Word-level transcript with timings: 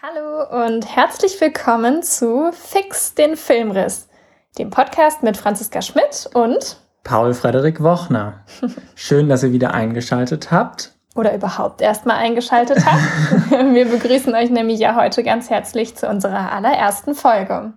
Hallo 0.00 0.64
und 0.64 0.86
herzlich 0.96 1.38
willkommen 1.42 2.02
zu 2.02 2.52
Fix 2.52 3.14
den 3.14 3.36
Filmriss, 3.36 4.08
dem 4.56 4.70
Podcast 4.70 5.22
mit 5.22 5.36
Franziska 5.36 5.82
Schmidt 5.82 6.30
und 6.32 6.78
Paul 7.02 7.34
Frederik 7.34 7.82
Wochner. 7.82 8.44
Schön, 8.94 9.28
dass 9.28 9.42
ihr 9.42 9.52
wieder 9.52 9.74
eingeschaltet 9.74 10.50
habt. 10.50 10.92
Oder 11.14 11.34
überhaupt 11.34 11.82
erstmal 11.82 12.16
eingeschaltet 12.16 12.78
habt. 12.86 13.50
Wir 13.74 13.84
begrüßen 13.84 14.34
euch 14.34 14.48
nämlich 14.48 14.80
ja 14.80 14.96
heute 14.96 15.22
ganz 15.22 15.50
herzlich 15.50 15.94
zu 15.96 16.08
unserer 16.08 16.50
allerersten 16.50 17.14
Folge. 17.14 17.74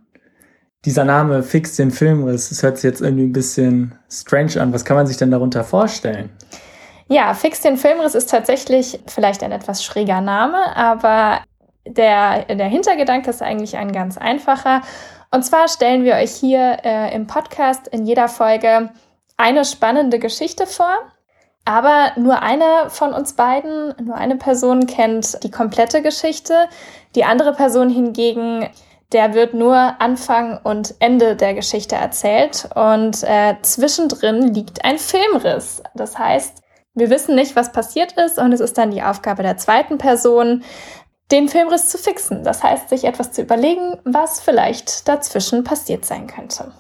Dieser 0.86 1.04
Name 1.04 1.44
Fix 1.44 1.76
den 1.76 1.92
Filmriss, 1.92 2.50
das 2.50 2.64
hört 2.64 2.78
sich 2.78 2.84
jetzt 2.84 3.02
irgendwie 3.02 3.26
ein 3.26 3.34
bisschen 3.34 3.98
strange 4.10 4.62
an. 4.62 4.74
Was 4.74 4.86
kann 4.86 4.96
man 4.96 5.08
sich 5.08 5.18
denn 5.18 5.32
darunter 5.32 5.64
vorstellen? 5.64 6.30
Ja, 7.10 7.34
Fix 7.34 7.62
den 7.62 7.78
Filmriss 7.78 8.16
ist 8.16 8.30
tatsächlich 8.30 9.00
vielleicht 9.08 9.44
ein 9.44 9.52
etwas 9.52 9.84
schräger 9.84 10.22
Name, 10.22 10.76
aber 10.76 11.42
der, 11.86 12.46
der 12.46 12.68
Hintergedanke 12.68 13.30
ist 13.30 13.42
eigentlich 13.42 13.78
ein 13.78 13.92
ganz 13.92 14.18
einfacher. 14.18 14.82
Und 15.32 15.44
zwar 15.44 15.68
stellen 15.68 16.04
wir 16.04 16.16
euch 16.16 16.32
hier 16.32 16.78
äh, 16.84 17.14
im 17.16 17.28
Podcast 17.28 17.88
in 17.88 18.06
jeder 18.06 18.28
Folge 18.28 18.90
eine 19.38 19.66
spannende 19.66 20.20
Geschichte 20.20 20.68
vor. 20.68 20.98
Aber 21.66 22.14
nur 22.16 22.42
eine 22.42 22.90
von 22.90 23.14
uns 23.14 23.34
beiden, 23.34 23.94
nur 24.02 24.16
eine 24.16 24.38
Person 24.38 24.88
kennt 24.88 25.44
die 25.44 25.52
komplette 25.52 26.02
Geschichte. 26.02 26.54
Die 27.16 27.26
andere 27.26 27.54
Person 27.54 27.90
hingegen, 27.90 28.70
der 29.14 29.34
wird 29.34 29.54
nur 29.54 29.76
Anfang 30.02 30.60
und 30.64 30.96
Ende 31.00 31.36
der 31.36 31.54
Geschichte 31.54 31.96
erzählt. 31.96 32.70
Und 32.76 33.24
äh, 33.24 33.56
zwischendrin 33.62 34.54
liegt 34.54 34.84
ein 34.84 34.98
Filmriss. 34.98 35.82
Das 35.96 36.18
heißt, 36.18 36.62
wir 36.94 37.10
wissen 37.10 37.36
nicht, 37.36 37.56
was 37.56 37.72
passiert 37.72 38.14
ist. 38.14 38.38
Und 38.38 38.52
es 38.52 38.60
ist 38.60 38.78
dann 38.78 38.92
die 38.92 39.04
Aufgabe 39.04 39.44
der 39.44 39.58
zweiten 39.58 39.98
Person, 39.98 40.64
den 41.32 41.48
Filmriss 41.48 41.90
zu 41.90 41.98
fixen. 41.98 42.44
Das 42.44 42.64
heißt, 42.64 42.90
sich 42.90 43.06
etwas 43.06 43.32
zu 43.32 43.42
überlegen, 43.42 43.98
was 44.04 44.40
vielleicht 44.42 45.08
dazwischen 45.08 45.64
passiert 45.64 46.06
sein 46.06 46.28
könnte. 46.28 46.72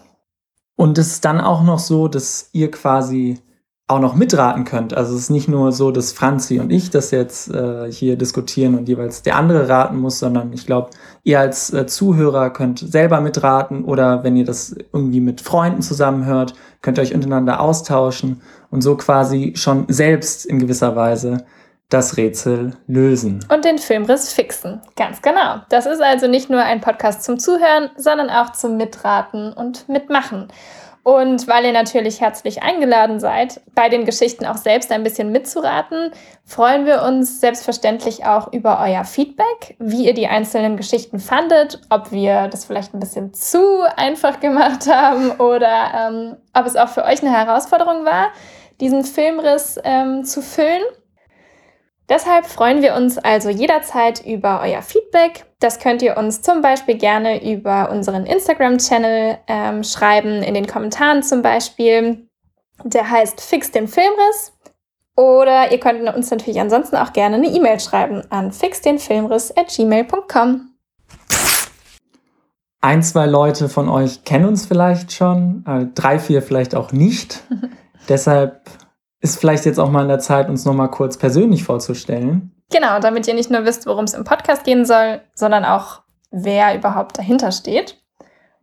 Und 0.75 0.97
es 0.97 1.07
ist 1.07 1.25
dann 1.25 1.41
auch 1.41 1.63
noch 1.63 1.79
so, 1.79 2.07
dass 2.07 2.49
ihr 2.53 2.69
quasi 2.71 3.41
auch 3.89 3.99
noch 3.99 4.15
mitraten 4.15 4.65
könnt. 4.65 4.93
Also 4.93 5.15
es 5.15 5.21
ist 5.21 5.29
nicht 5.29 5.47
nur 5.47 5.71
so, 5.71 5.91
dass 5.91 6.11
Franzi 6.11 6.59
und 6.59 6.71
ich 6.71 6.89
das 6.89 7.11
jetzt 7.11 7.49
äh, 7.49 7.89
hier 7.89 8.17
diskutieren 8.17 8.75
und 8.75 8.89
jeweils 8.89 9.21
der 9.21 9.37
andere 9.37 9.69
raten 9.69 9.97
muss, 9.97 10.19
sondern 10.19 10.51
ich 10.51 10.65
glaube, 10.65 10.89
ihr 11.23 11.39
als 11.39 11.71
äh, 11.71 11.85
Zuhörer 11.85 12.49
könnt 12.49 12.79
selber 12.79 13.21
mitraten 13.21 13.85
oder 13.85 14.25
wenn 14.25 14.35
ihr 14.35 14.43
das 14.43 14.75
irgendwie 14.91 15.21
mit 15.21 15.39
Freunden 15.39 15.81
zusammenhört, 15.81 16.53
könnt 16.81 16.99
ihr 16.99 17.01
euch 17.01 17.15
untereinander 17.15 17.61
austauschen 17.61 18.41
und 18.71 18.81
so 18.81 18.97
quasi 18.97 19.53
schon 19.55 19.85
selbst 19.87 20.45
in 20.45 20.59
gewisser 20.59 20.97
Weise 20.97 21.45
das 21.87 22.17
Rätsel 22.17 22.75
lösen. 22.87 23.45
Und 23.49 23.63
den 23.63 23.77
Filmriss 23.77 24.33
fixen. 24.33 24.81
Ganz 24.97 25.21
genau. 25.21 25.61
Das 25.69 25.85
ist 25.85 26.01
also 26.01 26.27
nicht 26.27 26.49
nur 26.49 26.61
ein 26.61 26.81
Podcast 26.81 27.23
zum 27.23 27.39
Zuhören, 27.39 27.89
sondern 27.95 28.29
auch 28.29 28.51
zum 28.51 28.75
Mitraten 28.75 29.53
und 29.53 29.87
Mitmachen. 29.87 30.49
Und 31.07 31.47
weil 31.47 31.63
ihr 31.63 31.71
natürlich 31.71 32.19
herzlich 32.19 32.63
eingeladen 32.63 33.21
seid, 33.21 33.61
bei 33.73 33.87
den 33.87 34.03
Geschichten 34.03 34.45
auch 34.45 34.57
selbst 34.57 34.91
ein 34.91 35.03
bisschen 35.03 35.31
mitzuraten, 35.31 36.11
freuen 36.43 36.85
wir 36.85 37.01
uns 37.01 37.39
selbstverständlich 37.39 38.25
auch 38.25 38.51
über 38.51 38.81
euer 38.81 39.05
Feedback, 39.05 39.77
wie 39.79 40.05
ihr 40.05 40.13
die 40.13 40.27
einzelnen 40.27 40.75
Geschichten 40.75 41.19
fandet, 41.19 41.79
ob 41.89 42.11
wir 42.11 42.49
das 42.49 42.65
vielleicht 42.65 42.93
ein 42.93 42.99
bisschen 42.99 43.33
zu 43.33 43.83
einfach 43.95 44.41
gemacht 44.41 44.85
haben 44.91 45.31
oder 45.39 46.09
ähm, 46.09 46.35
ob 46.53 46.65
es 46.65 46.75
auch 46.75 46.89
für 46.89 47.05
euch 47.05 47.21
eine 47.21 47.31
Herausforderung 47.31 48.03
war, 48.03 48.27
diesen 48.81 49.05
Filmriss 49.05 49.79
ähm, 49.85 50.25
zu 50.25 50.41
füllen. 50.41 50.83
Deshalb 52.09 52.45
freuen 52.45 52.81
wir 52.81 52.95
uns 52.95 53.17
also 53.17 53.49
jederzeit 53.49 54.25
über 54.25 54.61
euer 54.61 54.81
Feedback. 54.81 55.45
Das 55.59 55.79
könnt 55.79 56.01
ihr 56.01 56.15
uns 56.15 56.41
zum 56.41 56.61
Beispiel 56.61 56.97
gerne 56.97 57.43
über 57.43 57.91
unseren 57.91 58.25
Instagram-Channel 58.25 59.39
ähm, 59.47 59.83
schreiben, 59.83 60.41
in 60.41 60.53
den 60.53 60.67
Kommentaren 60.67 61.21
zum 61.21 61.41
Beispiel. 61.41 62.29
Der 62.83 63.09
heißt 63.09 63.41
Fix 63.41 63.71
den 63.71 63.89
Filmriss. 63.89 64.53
Oder 65.17 65.71
ihr 65.71 65.79
könnt 65.79 66.07
uns 66.15 66.31
natürlich 66.31 66.61
ansonsten 66.61 66.95
auch 66.95 67.11
gerne 67.11 67.37
eine 67.37 67.47
E-Mail 67.47 67.79
schreiben 67.79 68.21
an 68.29 68.51
fixdenfilmriss.gmail.com. 68.51 70.73
Ein, 72.79 73.01
zwei 73.01 73.25
Leute 73.25 73.67
von 73.67 73.89
euch 73.89 74.23
kennen 74.23 74.45
uns 74.45 74.67
vielleicht 74.67 75.11
schon, 75.11 75.65
äh, 75.67 75.87
drei, 75.93 76.19
vier 76.19 76.43
vielleicht 76.43 76.75
auch 76.75 76.91
nicht. 76.91 77.43
Deshalb 78.09 78.61
ist 79.27 79.39
vielleicht 79.39 79.65
jetzt 79.65 79.79
auch 79.79 79.89
mal 79.89 80.01
an 80.01 80.07
der 80.07 80.19
Zeit, 80.19 80.49
uns 80.49 80.65
nochmal 80.65 80.89
kurz 80.89 81.17
persönlich 81.17 81.63
vorzustellen. 81.63 82.51
Genau, 82.71 82.99
damit 82.99 83.27
ihr 83.27 83.33
nicht 83.33 83.51
nur 83.51 83.65
wisst, 83.65 83.85
worum 83.85 84.05
es 84.05 84.13
im 84.13 84.23
Podcast 84.23 84.63
gehen 84.63 84.85
soll, 84.85 85.21
sondern 85.33 85.65
auch, 85.65 86.01
wer 86.31 86.75
überhaupt 86.75 87.17
dahinter 87.17 87.51
steht. 87.51 87.97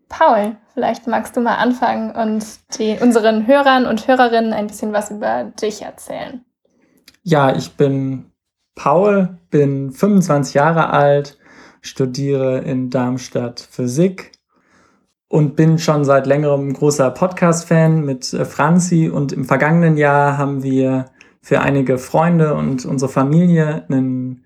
Paul, 0.09 0.57
vielleicht 0.73 1.07
magst 1.07 1.37
du 1.37 1.41
mal 1.41 1.57
anfangen 1.57 2.11
und 2.15 2.45
die, 2.79 2.99
unseren 3.01 3.47
Hörern 3.47 3.87
und 3.87 4.07
Hörerinnen 4.07 4.53
ein 4.53 4.67
bisschen 4.67 4.93
was 4.93 5.11
über 5.11 5.45
dich 5.45 5.83
erzählen. 5.83 6.45
Ja, 7.23 7.55
ich 7.55 7.73
bin 7.77 8.31
Paul, 8.75 9.39
bin 9.51 9.93
25 9.93 10.55
Jahre 10.55 10.91
alt, 10.91 11.39
studiere 11.81 12.59
in 12.59 12.91
Darmstadt 12.91 13.61
Physik 13.61 14.33
und 15.35 15.57
bin 15.57 15.81
schon 15.81 16.05
seit 16.05 16.29
längerem 16.29 16.73
großer 16.73 17.11
Podcast-Fan 17.11 18.05
mit 18.05 18.33
äh, 18.33 18.45
Franzi 18.45 19.11
und 19.13 19.33
im 19.33 19.45
vergangenen 19.45 19.97
Jahr 19.97 20.39
haben 20.39 20.63
wir 20.63 21.07
für 21.43 21.61
einige 21.61 21.99
Freunde 21.99 22.55
und 22.55 22.85
unsere 22.85 23.11
Familie 23.11 23.85
einen, 23.89 24.45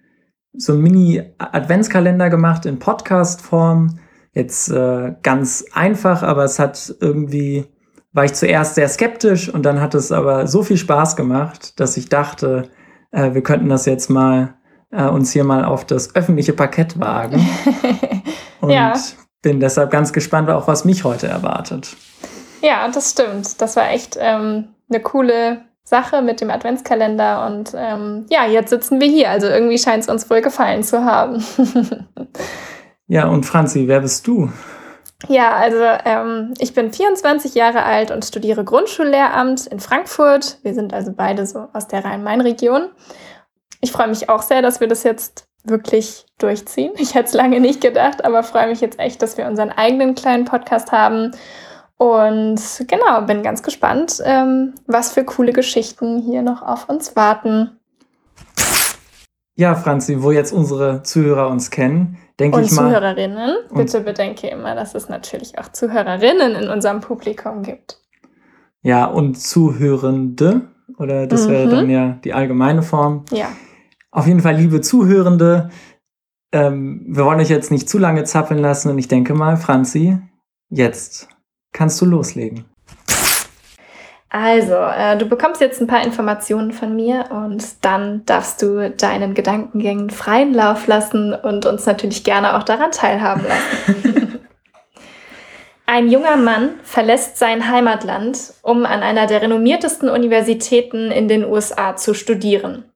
so 0.54 0.72
einen 0.72 0.81
Mini-Adventskalender 0.81 2.31
gemacht 2.31 2.65
in 2.65 2.78
Podcast-Form. 2.78 3.98
Jetzt 4.32 4.71
äh, 4.71 5.15
ganz 5.22 5.66
einfach, 5.75 6.22
aber 6.22 6.44
es 6.44 6.59
hat 6.59 6.97
irgendwie, 7.00 7.66
war 8.15 8.25
ich 8.25 8.32
zuerst 8.32 8.77
sehr 8.77 8.88
skeptisch 8.88 9.53
und 9.53 9.66
dann 9.66 9.82
hat 9.82 9.94
es 9.94 10.10
aber 10.10 10.47
so 10.47 10.62
viel 10.62 10.78
Spaß 10.78 11.16
gemacht, 11.16 11.78
dass 11.78 11.98
ich 11.98 12.09
dachte, 12.09 12.71
äh, 13.10 13.34
wir 13.34 13.43
könnten 13.43 13.69
das 13.69 13.84
jetzt 13.84 14.09
mal 14.09 14.54
äh, 14.91 15.04
uns 15.04 15.32
hier 15.32 15.44
mal 15.44 15.66
auf 15.66 15.84
das 15.84 16.15
öffentliche 16.15 16.54
Parkett 16.54 16.98
wagen. 16.98 17.47
und 18.62 18.71
ja 18.71 18.94
bin 19.43 19.60
deshalb 19.60 19.91
ganz 19.91 20.12
gespannt, 20.12 20.50
auch 20.50 20.66
was 20.66 20.84
mich 20.84 21.04
heute 21.04 21.28
erwartet. 21.28 21.97
Ja, 22.60 22.88
das 22.88 23.10
stimmt. 23.10 23.60
Das 23.60 23.76
war 23.76 23.91
echt 23.91 24.16
ähm, 24.19 24.69
eine 24.91 25.00
coole 25.00 25.62
Sache 25.84 26.22
mit 26.22 26.41
dem 26.41 26.50
Adventskalender. 26.50 27.47
Und 27.47 27.72
ähm, 27.75 28.27
ja, 28.28 28.47
jetzt 28.47 28.71
sitzen 28.71 29.00
wir 29.00 29.09
hier. 29.09 29.31
Also 29.31 29.47
irgendwie 29.47 29.78
scheint 29.78 30.03
es 30.03 30.09
uns 30.09 30.28
wohl 30.28 30.41
gefallen 30.41 30.82
zu 30.82 31.04
haben. 31.04 31.44
ja, 33.06 33.28
und 33.28 33.44
Franzi, 33.44 33.88
wer 33.88 34.00
bist 34.00 34.27
du? 34.27 34.50
Ja, 35.27 35.56
also 35.56 35.82
ähm, 36.04 36.54
ich 36.59 36.75
bin 36.75 36.93
24 36.93 37.54
Jahre 37.54 37.82
alt 37.82 38.10
und 38.10 38.25
studiere 38.25 38.65
Grundschullehramt 38.65 39.66
in 39.66 39.81
Frankfurt. 39.81 40.59
Wir 40.62 40.75
sind 40.75 40.94
also 40.94 41.12
beide 41.12 41.44
so 41.44 41.66
aus 41.72 41.88
der 41.88 42.04
Rhein-Main-Region. 42.04 42.91
Ich 43.81 43.91
freue 43.91 44.09
mich 44.09 44.28
auch 44.28 44.43
sehr, 44.43 44.62
dass 44.62 44.81
wir 44.81 44.87
das 44.87 45.03
jetzt 45.03 45.47
wirklich 45.64 46.26
durchziehen. 46.38 46.92
Ich 46.98 47.14
hätte 47.14 47.28
es 47.28 47.34
lange 47.34 47.60
nicht 47.60 47.80
gedacht, 47.80 48.24
aber 48.24 48.42
freue 48.42 48.69
mich 48.69 48.80
jetzt 48.80 48.98
echt, 48.98 49.22
dass 49.22 49.36
wir 49.36 49.46
unseren 49.46 49.70
eigenen 49.70 50.14
kleinen 50.14 50.44
Podcast 50.44 50.92
haben. 50.92 51.32
Und 51.96 52.60
genau, 52.86 53.22
bin 53.22 53.42
ganz 53.42 53.62
gespannt, 53.62 54.22
ähm, 54.24 54.74
was 54.86 55.12
für 55.12 55.24
coole 55.24 55.52
Geschichten 55.52 56.22
hier 56.22 56.42
noch 56.42 56.62
auf 56.62 56.88
uns 56.88 57.16
warten. 57.16 57.78
Ja, 59.56 59.74
Franzi, 59.74 60.22
wo 60.22 60.30
jetzt 60.30 60.52
unsere 60.52 61.02
Zuhörer 61.02 61.48
uns 61.48 61.70
kennen, 61.70 62.16
denke 62.38 62.60
ich 62.60 62.70
mal. 62.70 62.84
Und 62.84 62.91
Zuhörerinnen. 62.91 63.56
Bitte 63.74 64.00
bedenke 64.02 64.47
immer, 64.47 64.76
dass 64.76 64.94
es 64.94 65.09
natürlich 65.09 65.59
auch 65.59 65.72
Zuhörerinnen 65.72 66.54
in 66.54 66.68
unserem 66.68 67.00
Publikum 67.00 67.65
gibt. 67.65 67.98
Ja, 68.83 69.06
und 69.06 69.34
Zuhörende, 69.34 70.68
oder 70.98 71.27
das 71.27 71.47
mhm. 71.47 71.50
wäre 71.50 71.68
dann 71.68 71.91
ja 71.91 72.18
die 72.22 72.33
allgemeine 72.33 72.83
Form. 72.83 73.24
Ja. 73.33 73.48
Auf 74.18 74.26
jeden 74.26 74.41
Fall, 74.41 74.56
liebe 74.56 74.80
Zuhörende, 74.80 75.70
ähm, 76.50 77.04
wir 77.06 77.24
wollen 77.24 77.38
euch 77.38 77.50
jetzt 77.50 77.70
nicht 77.70 77.88
zu 77.88 77.98
lange 77.98 78.24
zappeln 78.24 78.59
lassen 78.59 78.91
und 78.91 78.98
ich 78.98 79.06
denke 79.06 79.32
mal, 79.32 79.56
Franzi, 79.56 80.18
jetzt 80.70 81.28
kannst 81.72 82.00
du 82.00 82.04
loslegen. 82.04 82.65
Also, 84.28 84.74
äh, 84.74 85.16
du 85.16 85.26
bekommst 85.26 85.60
jetzt 85.60 85.80
ein 85.80 85.86
paar 85.86 86.04
Informationen 86.04 86.72
von 86.72 86.97
mir 86.97 87.26
und 87.30 87.65
dann 87.84 88.26
darfst 88.26 88.60
du 88.60 88.91
deinen 88.91 89.34
Gedankengängen 89.34 90.10
freien 90.10 90.53
Lauf 90.53 90.88
lassen 90.88 91.32
und 91.32 91.64
uns 91.64 91.86
natürlich 91.86 92.24
gerne 92.24 92.56
auch 92.56 92.64
daran 92.64 92.91
teilhaben 92.91 93.44
lassen. 93.47 94.41
Ein 95.86 96.10
junger 96.10 96.36
Mann 96.36 96.71
verlässt 96.82 97.38
sein 97.38 97.71
Heimatland, 97.71 98.53
um 98.62 98.84
an 98.84 99.04
einer 99.04 99.28
der 99.28 99.42
renommiertesten 99.42 100.10
Universitäten 100.10 101.12
in 101.12 101.28
den 101.28 101.44
USA 101.44 101.94
zu 101.94 102.14
studieren. 102.14 102.87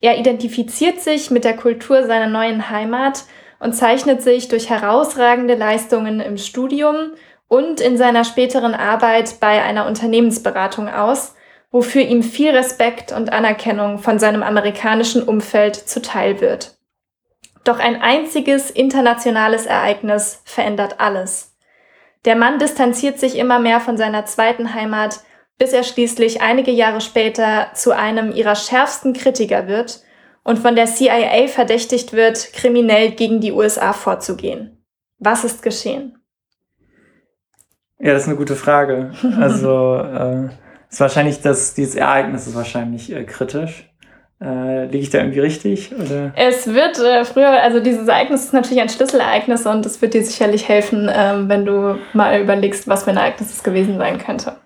Er 0.00 0.18
identifiziert 0.18 1.00
sich 1.00 1.30
mit 1.30 1.44
der 1.44 1.56
Kultur 1.56 2.04
seiner 2.04 2.28
neuen 2.28 2.70
Heimat 2.70 3.24
und 3.58 3.74
zeichnet 3.74 4.22
sich 4.22 4.48
durch 4.48 4.68
herausragende 4.68 5.54
Leistungen 5.54 6.20
im 6.20 6.36
Studium 6.36 7.12
und 7.48 7.80
in 7.80 7.96
seiner 7.96 8.24
späteren 8.24 8.74
Arbeit 8.74 9.40
bei 9.40 9.62
einer 9.62 9.86
Unternehmensberatung 9.86 10.88
aus, 10.88 11.34
wofür 11.70 12.02
ihm 12.02 12.22
viel 12.22 12.50
Respekt 12.50 13.12
und 13.12 13.32
Anerkennung 13.32 13.98
von 13.98 14.18
seinem 14.18 14.42
amerikanischen 14.42 15.22
Umfeld 15.22 15.76
zuteil 15.76 16.40
wird. 16.40 16.76
Doch 17.64 17.78
ein 17.78 18.00
einziges 18.00 18.70
internationales 18.70 19.66
Ereignis 19.66 20.42
verändert 20.44 21.00
alles. 21.00 21.56
Der 22.24 22.36
Mann 22.36 22.58
distanziert 22.58 23.18
sich 23.18 23.36
immer 23.36 23.58
mehr 23.58 23.80
von 23.80 23.96
seiner 23.96 24.24
zweiten 24.26 24.74
Heimat, 24.74 25.20
bis 25.58 25.72
er 25.72 25.82
schließlich 25.82 26.42
einige 26.42 26.70
Jahre 26.70 27.00
später 27.00 27.68
zu 27.74 27.92
einem 27.92 28.32
ihrer 28.32 28.54
schärfsten 28.54 29.12
Kritiker 29.12 29.68
wird 29.68 30.00
und 30.44 30.58
von 30.58 30.76
der 30.76 30.86
CIA 30.86 31.48
verdächtigt 31.48 32.12
wird, 32.12 32.52
kriminell 32.52 33.12
gegen 33.12 33.40
die 33.40 33.52
USA 33.52 33.92
vorzugehen. 33.92 34.84
Was 35.18 35.44
ist 35.44 35.62
geschehen? 35.62 36.18
Ja, 37.98 38.12
das 38.12 38.22
ist 38.22 38.28
eine 38.28 38.36
gute 38.36 38.56
Frage. 38.56 39.12
Also 39.40 39.96
äh, 39.96 40.48
ist 40.90 41.00
wahrscheinlich 41.00 41.40
das, 41.40 41.74
dieses 41.74 41.94
Ereignis 41.94 42.46
ist 42.46 42.54
wahrscheinlich 42.54 43.12
äh, 43.12 43.24
kritisch. 43.24 43.90
Äh, 44.38 44.84
liege 44.84 44.98
ich 44.98 45.10
da 45.10 45.18
irgendwie 45.18 45.40
richtig? 45.40 45.94
Oder? 45.94 46.32
Es 46.36 46.66
wird 46.66 46.98
äh, 46.98 47.24
früher, 47.24 47.62
also 47.62 47.80
dieses 47.80 48.06
Ereignis 48.06 48.44
ist 48.44 48.52
natürlich 48.52 48.82
ein 48.82 48.90
Schlüsselereignis 48.90 49.64
und 49.64 49.86
es 49.86 50.02
wird 50.02 50.12
dir 50.12 50.22
sicherlich 50.22 50.68
helfen, 50.68 51.10
ähm, 51.10 51.48
wenn 51.48 51.64
du 51.64 51.98
mal 52.12 52.38
überlegst, 52.38 52.86
was 52.86 53.04
für 53.04 53.10
ein 53.10 53.16
Ereignis 53.16 53.50
es 53.50 53.62
gewesen 53.62 53.96
sein 53.96 54.18
könnte. 54.18 54.56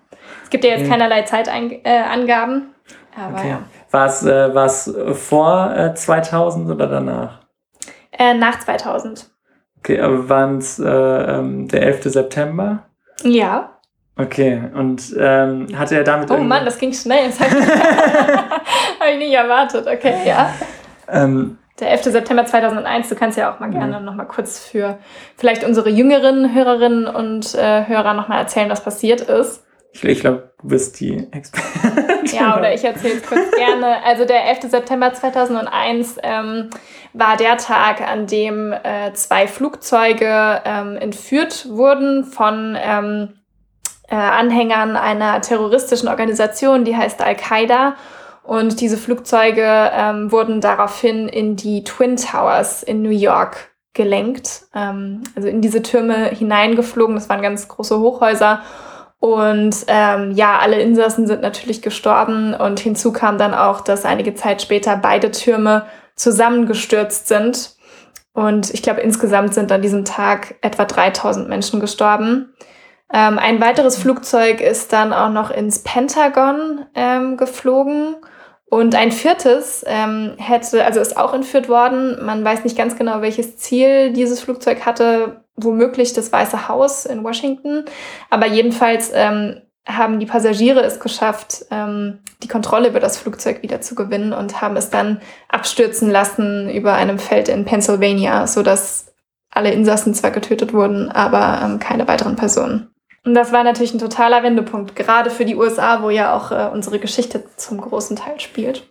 Es 0.51 0.59
gibt 0.59 0.65
ja 0.65 0.71
jetzt 0.71 0.81
okay. 0.81 0.89
keinerlei 0.89 1.21
Zeitangaben, 1.21 1.81
äh, 1.85 3.21
aber 3.21 3.37
okay. 3.37 3.49
ja. 3.51 3.61
War 3.89 4.05
es 4.05 4.25
äh, 4.25 4.53
war's 4.53 4.93
vor 5.13 5.95
2000 5.95 6.69
oder 6.69 6.87
danach? 6.87 7.39
nach 8.35 8.59
2000. 8.59 9.29
Okay, 9.79 10.01
aber 10.01 10.27
waren 10.27 10.57
es 10.57 10.77
ähm, 10.77 11.69
der 11.69 11.83
11. 11.83 12.03
September? 12.03 12.83
Ja. 13.23 13.77
Okay, 14.17 14.61
und 14.75 15.15
ähm, 15.17 15.67
hatte 15.79 15.95
er 15.95 16.03
damit. 16.03 16.29
Oh 16.29 16.37
Mann, 16.37 16.65
das 16.65 16.77
ging 16.77 16.91
schnell. 16.91 17.27
Das 17.27 17.39
habe 17.39 17.55
ich, 19.13 19.19
nicht 19.19 19.33
erwartet. 19.33 19.87
Okay, 19.87 20.15
ja. 20.25 20.53
Ähm, 21.07 21.59
der 21.79 21.91
11. 21.91 22.03
September 22.03 22.45
2001, 22.45 23.07
du 23.07 23.15
kannst 23.15 23.37
ja 23.37 23.53
auch 23.53 23.61
mal 23.61 23.67
mhm. 23.67 23.73
gerne 23.73 23.99
mhm. 23.99 24.05
noch 24.05 24.15
mal 24.15 24.25
kurz 24.25 24.59
für 24.59 24.99
vielleicht 25.37 25.63
unsere 25.63 25.89
jüngeren 25.89 26.53
Hörerinnen 26.53 27.07
und 27.07 27.55
äh, 27.55 27.87
Hörer 27.87 28.13
noch 28.15 28.27
mal 28.27 28.39
erzählen, 28.39 28.69
was 28.69 28.83
passiert 28.83 29.21
ist. 29.21 29.63
Ich, 29.93 30.19
glaube, 30.21 30.53
du 30.61 30.67
bist 30.67 30.99
die 30.99 31.27
Expertin. 31.31 32.37
Ja, 32.37 32.57
oder 32.57 32.73
ich 32.73 32.83
erzähle 32.83 33.15
es 33.15 33.25
kurz 33.25 33.51
gerne. 33.55 34.03
Also 34.03 34.25
der 34.25 34.47
11. 34.47 34.71
September 34.71 35.13
2001 35.13 36.17
ähm, 36.23 36.69
war 37.13 37.35
der 37.35 37.57
Tag, 37.57 38.01
an 38.01 38.27
dem 38.27 38.71
äh, 38.71 39.13
zwei 39.13 39.47
Flugzeuge 39.47 40.61
ähm, 40.63 40.97
entführt 40.97 41.67
wurden 41.69 42.23
von 42.23 42.77
ähm, 42.81 43.33
äh, 44.07 44.15
Anhängern 44.15 44.95
einer 44.95 45.41
terroristischen 45.41 46.09
Organisation, 46.09 46.85
die 46.85 46.95
heißt 46.95 47.21
Al-Qaida. 47.21 47.95
Und 48.43 48.81
diese 48.81 48.97
Flugzeuge 48.97 49.91
ähm, 49.93 50.31
wurden 50.31 50.61
daraufhin 50.61 51.27
in 51.27 51.55
die 51.55 51.83
Twin 51.83 52.15
Towers 52.15 52.83
in 52.83 53.01
New 53.01 53.09
York 53.09 53.71
gelenkt, 53.93 54.63
ähm, 54.73 55.23
also 55.35 55.47
in 55.47 55.61
diese 55.61 55.81
Türme 55.81 56.29
hineingeflogen. 56.29 57.15
Das 57.15 57.29
waren 57.29 57.41
ganz 57.41 57.67
große 57.67 57.99
Hochhäuser. 57.99 58.61
Und 59.21 59.85
ähm, 59.85 60.31
ja, 60.31 60.57
alle 60.57 60.81
Insassen 60.81 61.27
sind 61.27 61.43
natürlich 61.43 61.83
gestorben. 61.83 62.55
Und 62.55 62.79
hinzu 62.79 63.13
kam 63.13 63.37
dann 63.37 63.53
auch, 63.53 63.81
dass 63.81 64.03
einige 64.03 64.33
Zeit 64.33 64.63
später 64.63 64.97
beide 64.97 65.29
Türme 65.29 65.85
zusammengestürzt 66.15 67.27
sind. 67.27 67.75
Und 68.33 68.73
ich 68.73 68.81
glaube, 68.81 69.01
insgesamt 69.01 69.53
sind 69.53 69.71
an 69.71 69.83
diesem 69.83 70.05
Tag 70.05 70.55
etwa 70.61 70.85
3000 70.85 71.47
Menschen 71.47 71.79
gestorben. 71.79 72.51
Ähm, 73.13 73.37
ein 73.37 73.61
weiteres 73.61 73.95
Flugzeug 73.95 74.59
ist 74.59 74.91
dann 74.91 75.13
auch 75.13 75.29
noch 75.29 75.51
ins 75.51 75.83
Pentagon 75.83 76.87
ähm, 76.95 77.37
geflogen. 77.37 78.15
Und 78.65 78.95
ein 78.95 79.11
viertes 79.11 79.85
ähm, 79.85 80.33
hätte, 80.39 80.83
also 80.83 80.99
ist 80.99 81.15
auch 81.15 81.35
entführt 81.35 81.69
worden. 81.69 82.25
Man 82.25 82.43
weiß 82.43 82.63
nicht 82.63 82.75
ganz 82.75 82.97
genau, 82.97 83.21
welches 83.21 83.55
Ziel 83.57 84.13
dieses 84.13 84.41
Flugzeug 84.41 84.83
hatte. 84.83 85.43
Womöglich 85.63 86.13
das 86.13 86.31
Weiße 86.31 86.67
Haus 86.67 87.05
in 87.05 87.23
Washington. 87.23 87.85
Aber 88.29 88.47
jedenfalls 88.47 89.11
ähm, 89.13 89.61
haben 89.87 90.19
die 90.19 90.25
Passagiere 90.25 90.81
es 90.81 90.99
geschafft, 90.99 91.65
ähm, 91.71 92.19
die 92.43 92.47
Kontrolle 92.47 92.89
über 92.89 92.99
das 92.99 93.17
Flugzeug 93.17 93.63
wieder 93.63 93.81
zu 93.81 93.95
gewinnen 93.95 94.33
und 94.33 94.61
haben 94.61 94.77
es 94.77 94.89
dann 94.89 95.21
abstürzen 95.49 96.09
lassen 96.09 96.69
über 96.69 96.93
einem 96.93 97.19
Feld 97.19 97.49
in 97.49 97.65
Pennsylvania, 97.65 98.47
sodass 98.47 99.13
alle 99.49 99.71
Insassen 99.71 100.13
zwar 100.13 100.31
getötet 100.31 100.73
wurden, 100.73 101.09
aber 101.09 101.61
ähm, 101.63 101.79
keine 101.79 102.07
weiteren 102.07 102.35
Personen. 102.35 102.87
Und 103.23 103.35
das 103.35 103.51
war 103.51 103.63
natürlich 103.63 103.93
ein 103.93 103.99
totaler 103.99 104.43
Wendepunkt, 104.43 104.95
gerade 104.95 105.29
für 105.29 105.45
die 105.45 105.55
USA, 105.55 106.01
wo 106.01 106.09
ja 106.09 106.35
auch 106.35 106.51
äh, 106.51 106.69
unsere 106.73 106.99
Geschichte 106.99 107.43
zum 107.55 107.79
großen 107.79 108.15
Teil 108.15 108.39
spielt. 108.39 108.87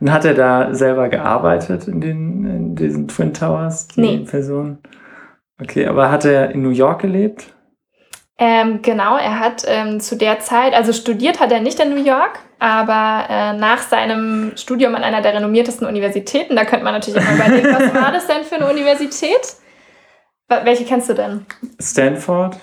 Und 0.00 0.10
hat 0.10 0.24
er 0.24 0.34
da 0.34 0.74
selber 0.74 1.08
gearbeitet 1.08 1.86
in, 1.86 2.00
den, 2.00 2.46
in 2.46 2.76
diesen 2.76 3.08
Twin 3.08 3.34
Towers, 3.34 3.88
die 3.88 4.00
nee. 4.00 4.18
Person? 4.18 4.78
Okay, 5.60 5.86
aber 5.86 6.10
hat 6.10 6.24
er 6.24 6.50
in 6.50 6.62
New 6.62 6.70
York 6.70 7.02
gelebt? 7.02 7.54
Ähm, 8.40 8.82
genau, 8.82 9.16
er 9.16 9.40
hat 9.40 9.64
ähm, 9.66 9.98
zu 9.98 10.16
der 10.16 10.38
Zeit, 10.38 10.72
also 10.72 10.92
studiert 10.92 11.40
hat 11.40 11.50
er 11.50 11.60
nicht 11.60 11.80
in 11.80 11.90
New 11.90 12.04
York, 12.04 12.38
aber 12.60 13.26
äh, 13.28 13.52
nach 13.54 13.78
seinem 13.78 14.52
Studium 14.56 14.94
an 14.94 15.02
einer 15.02 15.22
der 15.22 15.34
renommiertesten 15.34 15.88
Universitäten, 15.88 16.54
da 16.54 16.64
könnte 16.64 16.84
man 16.84 16.94
natürlich 16.94 17.20
immer 17.20 17.34
überlegen, 17.34 17.74
was 17.74 17.92
war 17.94 18.12
das 18.12 18.28
denn 18.28 18.44
für 18.44 18.54
eine 18.54 18.70
Universität? 18.70 19.56
Welche 20.46 20.84
kennst 20.84 21.08
du 21.08 21.14
denn? 21.14 21.46
Stanford. 21.80 22.58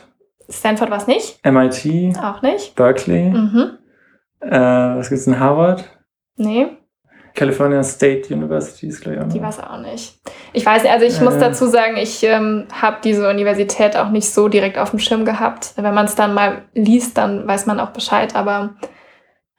Stanford 0.50 0.90
war 0.90 0.98
es 0.98 1.08
nicht. 1.08 1.46
MIT. 1.46 2.18
Auch 2.24 2.42
nicht. 2.42 2.76
Berkeley. 2.76 3.30
Mhm. 3.30 3.78
Äh, 4.40 4.50
was 4.50 5.10
gibt 5.10 5.20
es 5.20 5.28
in 5.28 5.40
Harvard? 5.40 5.84
Nee. 6.38 6.68
California 7.36 7.84
State 7.84 8.34
University 8.34 8.88
ist 8.88 9.02
glaube 9.02 9.18
ich 9.18 9.24
auch 9.24 9.30
Die 9.30 9.42
war 9.42 9.50
es 9.50 9.60
auch 9.60 9.80
nicht. 9.80 10.18
Ich 10.54 10.66
weiß 10.66 10.84
nicht, 10.84 10.92
also 10.92 11.06
ich 11.06 11.20
äh. 11.20 11.24
muss 11.24 11.38
dazu 11.38 11.68
sagen, 11.68 11.98
ich 11.98 12.24
ähm, 12.24 12.66
habe 12.72 12.98
diese 13.04 13.30
Universität 13.30 13.98
auch 13.98 14.10
nicht 14.10 14.30
so 14.30 14.48
direkt 14.48 14.78
auf 14.78 14.92
dem 14.92 15.00
Schirm 15.00 15.26
gehabt. 15.26 15.74
Wenn 15.76 15.94
man 15.94 16.06
es 16.06 16.16
dann 16.16 16.34
mal 16.34 16.64
liest, 16.74 17.18
dann 17.18 17.48
weiß 17.48 17.66
man 17.66 17.80
auch 17.80 17.92
Bescheid, 17.92 18.36
aber 18.36 18.76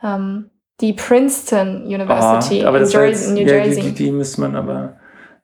ähm, 0.02 0.50
die 0.80 0.92
Princeton 0.92 1.84
University 1.84 2.62
oh, 2.64 2.68
aber 2.68 2.78
in, 2.78 2.84
das 2.84 2.92
Jersey, 2.92 3.08
jetzt, 3.10 3.28
in 3.28 3.34
New 3.34 3.40
ja, 3.40 3.56
Jersey. 3.56 3.82
Die, 3.82 3.88
die, 3.92 4.04
die 4.04 4.10
müsste 4.10 4.40
man 4.40 4.56
aber, 4.56 4.96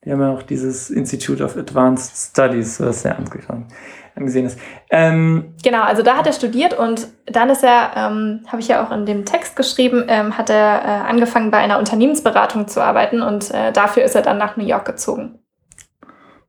die 0.04 0.10
haben 0.10 0.20
ja 0.20 0.32
auch 0.32 0.42
dieses 0.42 0.90
Institute 0.90 1.42
of 1.42 1.56
Advanced 1.56 2.30
Studies, 2.30 2.80
was 2.80 3.02
sehr 3.02 3.16
angefangen 3.16 3.68
angesehen 4.14 4.46
ist. 4.46 4.58
Ähm, 4.90 5.54
genau, 5.62 5.82
also 5.82 6.02
da 6.02 6.16
hat 6.16 6.26
er 6.26 6.32
studiert 6.32 6.78
und 6.78 7.08
dann 7.26 7.50
ist 7.50 7.64
er, 7.64 7.92
ähm, 7.96 8.40
habe 8.46 8.60
ich 8.60 8.68
ja 8.68 8.84
auch 8.84 8.92
in 8.92 9.06
dem 9.06 9.24
Text 9.24 9.56
geschrieben, 9.56 10.04
ähm, 10.08 10.36
hat 10.36 10.50
er 10.50 10.82
äh, 10.82 11.10
angefangen 11.10 11.50
bei 11.50 11.58
einer 11.58 11.78
Unternehmensberatung 11.78 12.68
zu 12.68 12.82
arbeiten 12.82 13.22
und 13.22 13.50
äh, 13.52 13.72
dafür 13.72 14.02
ist 14.04 14.14
er 14.14 14.22
dann 14.22 14.38
nach 14.38 14.56
New 14.56 14.66
York 14.66 14.84
gezogen. 14.84 15.38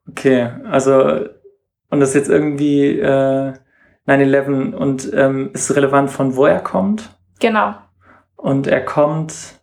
Okay, 0.10 0.50
also 0.70 1.28
und 1.90 2.00
das 2.00 2.10
ist 2.10 2.16
jetzt 2.16 2.30
irgendwie 2.30 3.00
äh, 3.00 3.54
9-11 4.08 4.74
und 4.74 5.14
ähm, 5.14 5.52
ist 5.54 5.76
relevant 5.76 6.10
von 6.10 6.36
wo 6.36 6.46
er 6.46 6.60
kommt? 6.60 7.18
Genau. 7.40 7.76
Und 8.36 8.68
er 8.68 8.84
kommt, 8.84 9.62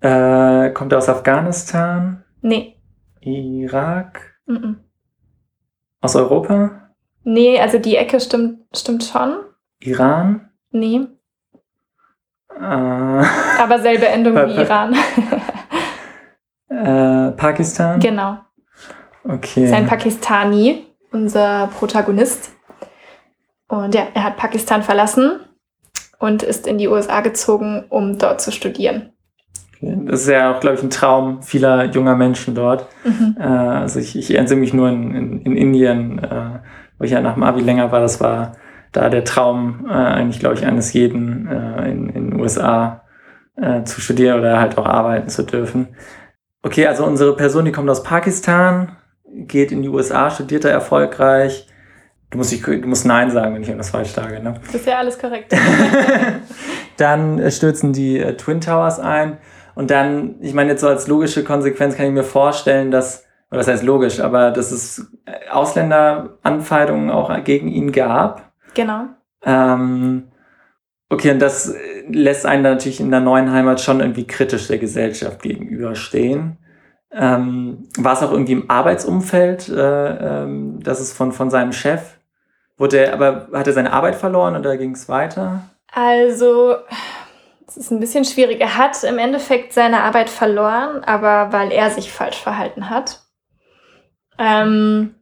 äh, 0.00 0.70
kommt 0.70 0.92
er 0.92 0.98
aus 0.98 1.08
Afghanistan? 1.08 2.24
Nee. 2.42 2.76
Irak? 3.20 4.40
Mm 4.46 4.56
-mm. 4.56 4.74
Aus 6.00 6.16
Europa? 6.16 6.87
Nee, 7.28 7.60
also 7.60 7.78
die 7.78 7.94
Ecke 7.94 8.20
stimmt, 8.20 8.60
stimmt 8.74 9.04
schon. 9.04 9.36
Iran? 9.80 10.48
Nee. 10.70 11.00
Äh, 12.58 12.62
Aber 12.62 13.80
selbe 13.82 14.08
Endung 14.08 14.34
wie 14.34 14.54
Iran. 14.54 14.96
äh, 16.70 17.32
Pakistan? 17.32 18.00
Genau. 18.00 18.38
Okay. 19.24 19.66
Ist 19.66 19.74
ein 19.74 19.86
Pakistani, 19.86 20.86
unser 21.12 21.68
Protagonist. 21.78 22.52
Und 23.68 23.94
ja, 23.94 24.06
er 24.14 24.24
hat 24.24 24.38
Pakistan 24.38 24.82
verlassen 24.82 25.40
und 26.18 26.42
ist 26.42 26.66
in 26.66 26.78
die 26.78 26.88
USA 26.88 27.20
gezogen, 27.20 27.84
um 27.90 28.16
dort 28.16 28.40
zu 28.40 28.52
studieren. 28.52 29.12
Das 29.82 30.22
ist 30.22 30.28
ja 30.28 30.56
auch, 30.56 30.60
glaube 30.60 30.76
ich, 30.76 30.82
ein 30.82 30.88
Traum 30.88 31.42
vieler 31.42 31.84
junger 31.84 32.16
Menschen 32.16 32.54
dort. 32.54 32.86
Mhm. 33.04 33.36
Äh, 33.38 33.42
also 33.42 34.00
ich, 34.00 34.16
ich 34.16 34.34
erinnere 34.34 34.56
mich 34.56 34.72
nur 34.72 34.88
in, 34.88 35.14
in, 35.14 35.42
in 35.42 35.56
Indien, 35.56 36.18
äh, 36.20 36.60
wo 36.98 37.04
ich 37.04 37.12
ja 37.12 37.20
nach 37.20 37.34
dem 37.34 37.42
Abi 37.42 37.60
länger 37.60 37.92
war, 37.92 38.00
das 38.00 38.20
war 38.20 38.52
da 38.92 39.08
der 39.08 39.24
Traum 39.24 39.86
äh, 39.88 39.92
eigentlich, 39.92 40.40
glaube 40.40 40.56
ich, 40.56 40.66
eines 40.66 40.92
jeden 40.92 41.46
äh, 41.48 41.90
in, 41.90 42.08
in 42.08 42.30
den 42.30 42.40
USA 42.40 43.04
äh, 43.56 43.84
zu 43.84 44.00
studieren 44.00 44.40
oder 44.40 44.58
halt 44.58 44.78
auch 44.78 44.86
arbeiten 44.86 45.28
zu 45.28 45.42
dürfen. 45.42 45.88
Okay, 46.62 46.86
also 46.86 47.04
unsere 47.04 47.36
Person, 47.36 47.64
die 47.64 47.72
kommt 47.72 47.88
aus 47.90 48.02
Pakistan, 48.02 48.96
geht 49.32 49.72
in 49.72 49.82
die 49.82 49.88
USA, 49.88 50.30
studiert 50.30 50.64
da 50.64 50.70
erfolgreich. 50.70 51.68
Du 52.30 52.38
musst, 52.38 52.66
du 52.66 52.86
musst 52.86 53.06
Nein 53.06 53.30
sagen, 53.30 53.54
wenn 53.54 53.62
ich 53.62 53.68
irgendwas 53.68 53.90
falsch 53.90 54.10
sage. 54.10 54.42
Ne? 54.42 54.54
Das 54.66 54.74
ist 54.74 54.86
ja 54.86 54.98
alles 54.98 55.18
korrekt. 55.18 55.54
dann 56.96 57.38
äh, 57.38 57.50
stürzen 57.50 57.92
die 57.92 58.18
äh, 58.18 58.36
Twin 58.36 58.60
Towers 58.60 58.98
ein. 58.98 59.38
Und 59.74 59.90
dann, 59.90 60.36
ich 60.40 60.54
meine, 60.54 60.70
jetzt 60.70 60.80
so 60.80 60.88
als 60.88 61.06
logische 61.06 61.44
Konsequenz 61.44 61.96
kann 61.96 62.06
ich 62.06 62.12
mir 62.12 62.24
vorstellen, 62.24 62.90
dass 62.90 63.27
was 63.50 63.68
heißt 63.68 63.82
logisch, 63.82 64.20
aber 64.20 64.50
dass 64.50 64.70
es 64.70 65.10
Ausländeranfeindungen 65.50 67.10
auch 67.10 67.32
gegen 67.44 67.68
ihn 67.68 67.92
gab. 67.92 68.52
Genau. 68.74 69.06
Ähm, 69.42 70.28
okay, 71.08 71.30
und 71.32 71.40
das 71.40 71.74
lässt 72.08 72.46
einen 72.46 72.64
dann 72.64 72.74
natürlich 72.74 73.00
in 73.00 73.10
der 73.10 73.20
neuen 73.20 73.50
Heimat 73.50 73.80
schon 73.80 74.00
irgendwie 74.00 74.26
kritisch 74.26 74.68
der 74.68 74.78
Gesellschaft 74.78 75.42
gegenüberstehen. 75.42 76.58
Ähm, 77.10 77.88
war 77.96 78.12
es 78.12 78.22
auch 78.22 78.32
irgendwie 78.32 78.52
im 78.52 78.70
Arbeitsumfeld, 78.70 79.70
äh, 79.70 80.42
ähm, 80.42 80.82
dass 80.82 81.00
es 81.00 81.12
von, 81.12 81.32
von 81.32 81.48
seinem 81.48 81.72
Chef, 81.72 82.18
wurde 82.76 82.98
er, 82.98 83.14
aber 83.14 83.48
hat 83.52 83.66
er 83.66 83.72
seine 83.72 83.92
Arbeit 83.92 84.14
verloren 84.14 84.56
oder 84.56 84.76
ging 84.76 84.92
es 84.92 85.08
weiter? 85.08 85.62
Also, 85.90 86.76
es 87.66 87.78
ist 87.78 87.90
ein 87.90 88.00
bisschen 88.00 88.26
schwierig. 88.26 88.60
Er 88.60 88.76
hat 88.76 89.02
im 89.04 89.18
Endeffekt 89.18 89.72
seine 89.72 90.02
Arbeit 90.02 90.28
verloren, 90.28 91.02
aber 91.04 91.50
weil 91.52 91.72
er 91.72 91.90
sich 91.90 92.12
falsch 92.12 92.42
verhalten 92.42 92.90
hat. 92.90 93.22
Ähm, 94.38 95.14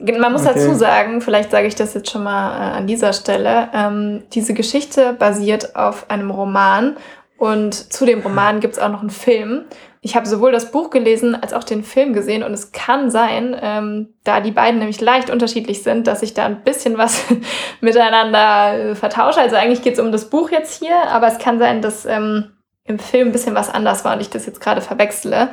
man 0.00 0.32
muss 0.32 0.46
okay. 0.46 0.54
dazu 0.54 0.74
sagen, 0.74 1.20
vielleicht 1.20 1.50
sage 1.50 1.66
ich 1.66 1.74
das 1.74 1.94
jetzt 1.94 2.10
schon 2.10 2.22
mal 2.22 2.50
äh, 2.52 2.76
an 2.76 2.86
dieser 2.86 3.12
Stelle, 3.12 3.68
ähm, 3.74 4.22
diese 4.32 4.54
Geschichte 4.54 5.12
basiert 5.12 5.74
auf 5.76 6.10
einem 6.10 6.30
Roman 6.30 6.96
und 7.38 7.92
zu 7.92 8.04
dem 8.04 8.20
Roman 8.20 8.58
gibt 8.58 8.74
es 8.74 8.80
auch 8.80 8.90
noch 8.90 9.00
einen 9.00 9.10
Film. 9.10 9.64
Ich 10.00 10.16
habe 10.16 10.26
sowohl 10.26 10.50
das 10.50 10.72
Buch 10.72 10.90
gelesen 10.90 11.36
als 11.40 11.52
auch 11.52 11.64
den 11.64 11.84
Film 11.84 12.12
gesehen 12.12 12.42
und 12.42 12.52
es 12.52 12.72
kann 12.72 13.10
sein, 13.10 13.56
ähm, 13.60 14.14
da 14.24 14.40
die 14.40 14.50
beiden 14.50 14.78
nämlich 14.78 15.00
leicht 15.00 15.30
unterschiedlich 15.30 15.82
sind, 15.82 16.06
dass 16.06 16.22
ich 16.22 16.34
da 16.34 16.46
ein 16.46 16.62
bisschen 16.62 16.98
was 16.98 17.24
miteinander 17.80 18.90
äh, 18.90 18.94
vertausche. 18.94 19.40
Also 19.40 19.56
eigentlich 19.56 19.82
geht 19.82 19.94
es 19.94 20.00
um 20.00 20.10
das 20.10 20.30
Buch 20.30 20.50
jetzt 20.50 20.80
hier, 20.80 20.96
aber 21.10 21.28
es 21.28 21.38
kann 21.38 21.58
sein, 21.60 21.80
dass 21.80 22.06
ähm, 22.06 22.52
im 22.84 22.98
Film 22.98 23.28
ein 23.28 23.32
bisschen 23.32 23.54
was 23.54 23.70
anders 23.70 24.04
war 24.04 24.14
und 24.14 24.20
ich 24.20 24.30
das 24.30 24.46
jetzt 24.46 24.60
gerade 24.60 24.80
verwechsle. 24.80 25.50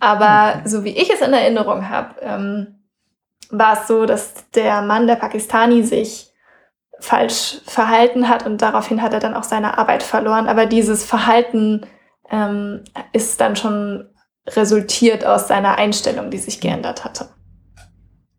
Aber 0.00 0.62
so 0.64 0.84
wie 0.84 0.96
ich 0.96 1.12
es 1.12 1.20
in 1.20 1.32
Erinnerung 1.32 1.88
habe, 1.88 2.14
ähm, 2.20 2.78
war 3.50 3.80
es 3.80 3.88
so, 3.88 4.06
dass 4.06 4.50
der 4.50 4.82
Mann, 4.82 5.06
der 5.06 5.16
Pakistani, 5.16 5.82
sich 5.82 6.32
falsch 7.00 7.60
verhalten 7.66 8.28
hat 8.28 8.44
und 8.44 8.60
daraufhin 8.60 9.02
hat 9.02 9.12
er 9.12 9.20
dann 9.20 9.34
auch 9.34 9.44
seine 9.44 9.78
Arbeit 9.78 10.02
verloren. 10.02 10.48
Aber 10.48 10.66
dieses 10.66 11.04
Verhalten 11.04 11.86
ähm, 12.30 12.82
ist 13.12 13.40
dann 13.40 13.56
schon 13.56 14.08
resultiert 14.46 15.24
aus 15.24 15.48
seiner 15.48 15.78
Einstellung, 15.78 16.30
die 16.30 16.38
sich 16.38 16.60
geändert 16.60 17.04
hatte. 17.04 17.28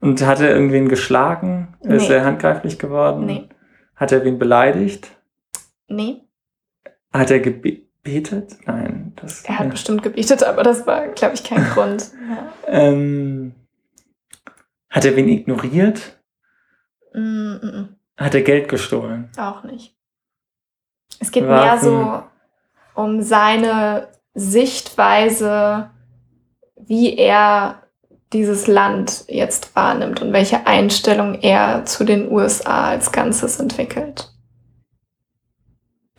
Und 0.01 0.25
hat 0.25 0.39
er 0.39 0.51
irgendwen 0.51 0.89
geschlagen? 0.89 1.77
Nee. 1.81 1.97
Ist 1.97 2.09
er 2.09 2.25
handgreiflich 2.25 2.79
geworden? 2.79 3.25
Nee. 3.25 3.49
Hat 3.95 4.11
er 4.11 4.23
wen 4.23 4.39
beleidigt? 4.39 5.09
Nee. 5.87 6.21
Hat 7.11 7.31
er 7.31 7.39
gebetet? 8.03 8.57
Nein. 8.65 9.13
Das, 9.15 9.43
er 9.43 9.59
hat 9.59 9.65
ja. 9.65 9.71
bestimmt 9.71 10.03
gebetet, 10.03 10.43
aber 10.43 10.63
das 10.63 10.85
war, 10.87 11.07
glaube 11.09 11.35
ich, 11.35 11.43
kein 11.43 11.63
Grund. 11.73 12.11
Ja. 12.29 12.53
Ähm, 12.67 13.55
hat 14.89 15.05
er 15.05 15.15
wen 15.15 15.29
ignoriert? 15.29 16.19
Mm 17.13 17.19
-mm. 17.19 17.87
Hat 18.17 18.35
er 18.35 18.41
Geld 18.41 18.67
gestohlen? 18.67 19.29
Auch 19.37 19.63
nicht. 19.63 19.95
Es 21.19 21.31
geht 21.31 21.47
Waffen. 21.47 21.65
mehr 21.65 21.79
so 21.79 22.23
um 22.95 23.21
seine 23.21 24.09
Sichtweise, 24.33 25.89
wie 26.75 27.17
er 27.17 27.83
dieses 28.33 28.67
Land 28.67 29.25
jetzt 29.27 29.75
wahrnimmt 29.75 30.21
und 30.21 30.33
welche 30.33 30.67
Einstellung 30.67 31.35
er 31.35 31.85
zu 31.85 32.03
den 32.03 32.31
USA 32.31 32.89
als 32.89 33.11
Ganzes 33.11 33.59
entwickelt. 33.59 34.31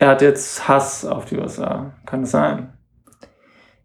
Er 0.01 0.07
hat 0.07 0.23
jetzt 0.23 0.67
Hass 0.67 1.05
auf 1.05 1.25
die 1.25 1.37
USA. 1.37 1.93
Kann 2.07 2.23
es 2.23 2.31
sein? 2.31 2.73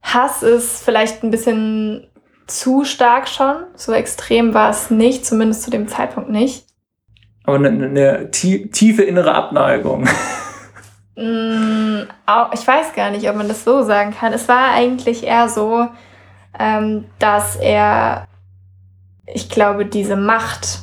Hass 0.00 0.42
ist 0.42 0.82
vielleicht 0.82 1.22
ein 1.22 1.30
bisschen 1.30 2.06
zu 2.46 2.86
stark 2.86 3.28
schon. 3.28 3.64
So 3.74 3.92
extrem 3.92 4.54
war 4.54 4.70
es 4.70 4.90
nicht, 4.90 5.26
zumindest 5.26 5.64
zu 5.64 5.70
dem 5.70 5.88
Zeitpunkt 5.88 6.30
nicht. 6.30 6.64
Aber 7.44 7.56
eine, 7.56 7.68
eine 7.68 8.30
tiefe 8.30 9.02
innere 9.02 9.34
Abneigung. 9.34 10.08
Mm, 11.18 12.02
ich 12.52 12.66
weiß 12.66 12.92
gar 12.94 13.10
nicht, 13.10 13.26
ob 13.30 13.36
man 13.36 13.48
das 13.48 13.64
so 13.64 13.82
sagen 13.84 14.12
kann. 14.12 14.34
Es 14.34 14.48
war 14.48 14.72
eigentlich 14.72 15.24
eher 15.24 15.48
so, 15.48 15.88
ähm, 16.58 17.06
dass 17.18 17.56
er, 17.56 18.26
ich 19.24 19.48
glaube, 19.48 19.86
diese 19.86 20.16
Macht 20.16 20.80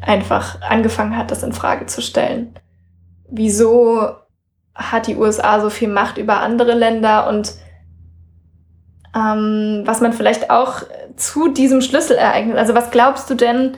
einfach 0.00 0.62
angefangen 0.62 1.18
hat, 1.18 1.30
das 1.30 1.42
in 1.42 1.52
Frage 1.52 1.84
zu 1.84 2.00
stellen. 2.00 2.58
Wieso 3.28 4.21
hat 4.74 5.06
die 5.06 5.16
USA 5.16 5.60
so 5.60 5.70
viel 5.70 5.88
Macht 5.88 6.18
über 6.18 6.40
andere 6.40 6.72
Länder 6.74 7.28
und 7.28 7.54
ähm, 9.14 9.82
was 9.84 10.00
man 10.00 10.12
vielleicht 10.12 10.50
auch 10.50 10.82
zu 11.16 11.48
diesem 11.48 11.82
Schlüsselereignis, 11.82 12.56
also 12.56 12.74
was 12.74 12.90
glaubst 12.90 13.28
du 13.28 13.34
denn, 13.34 13.76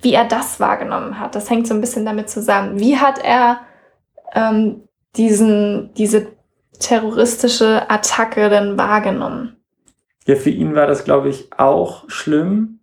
wie 0.00 0.14
er 0.14 0.24
das 0.24 0.58
wahrgenommen 0.58 1.20
hat? 1.20 1.34
Das 1.36 1.48
hängt 1.48 1.68
so 1.68 1.74
ein 1.74 1.80
bisschen 1.80 2.04
damit 2.04 2.28
zusammen. 2.28 2.80
Wie 2.80 2.98
hat 2.98 3.22
er 3.22 3.60
ähm, 4.34 4.88
diesen, 5.16 5.94
diese 5.94 6.26
terroristische 6.80 7.88
Attacke 7.88 8.48
denn 8.48 8.76
wahrgenommen? 8.76 9.56
Ja, 10.26 10.34
für 10.34 10.50
ihn 10.50 10.74
war 10.74 10.88
das, 10.88 11.04
glaube 11.04 11.28
ich, 11.28 11.50
auch 11.56 12.08
schlimm. 12.08 12.80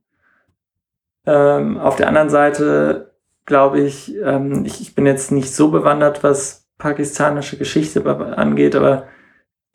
Ähm, 1.26 1.78
auf 1.78 1.98
der 1.98 2.08
anderen 2.08 2.30
Seite 2.30 3.14
glaube 3.46 3.82
ich, 3.82 4.16
ähm, 4.24 4.64
ich, 4.66 4.80
ich 4.82 4.96
bin 4.96 5.06
jetzt 5.06 5.32
nicht 5.32 5.54
so 5.54 5.70
bewandert, 5.70 6.24
was 6.24 6.69
pakistanische 6.80 7.58
Geschichte 7.58 8.04
angeht, 8.36 8.76
aber 8.76 9.08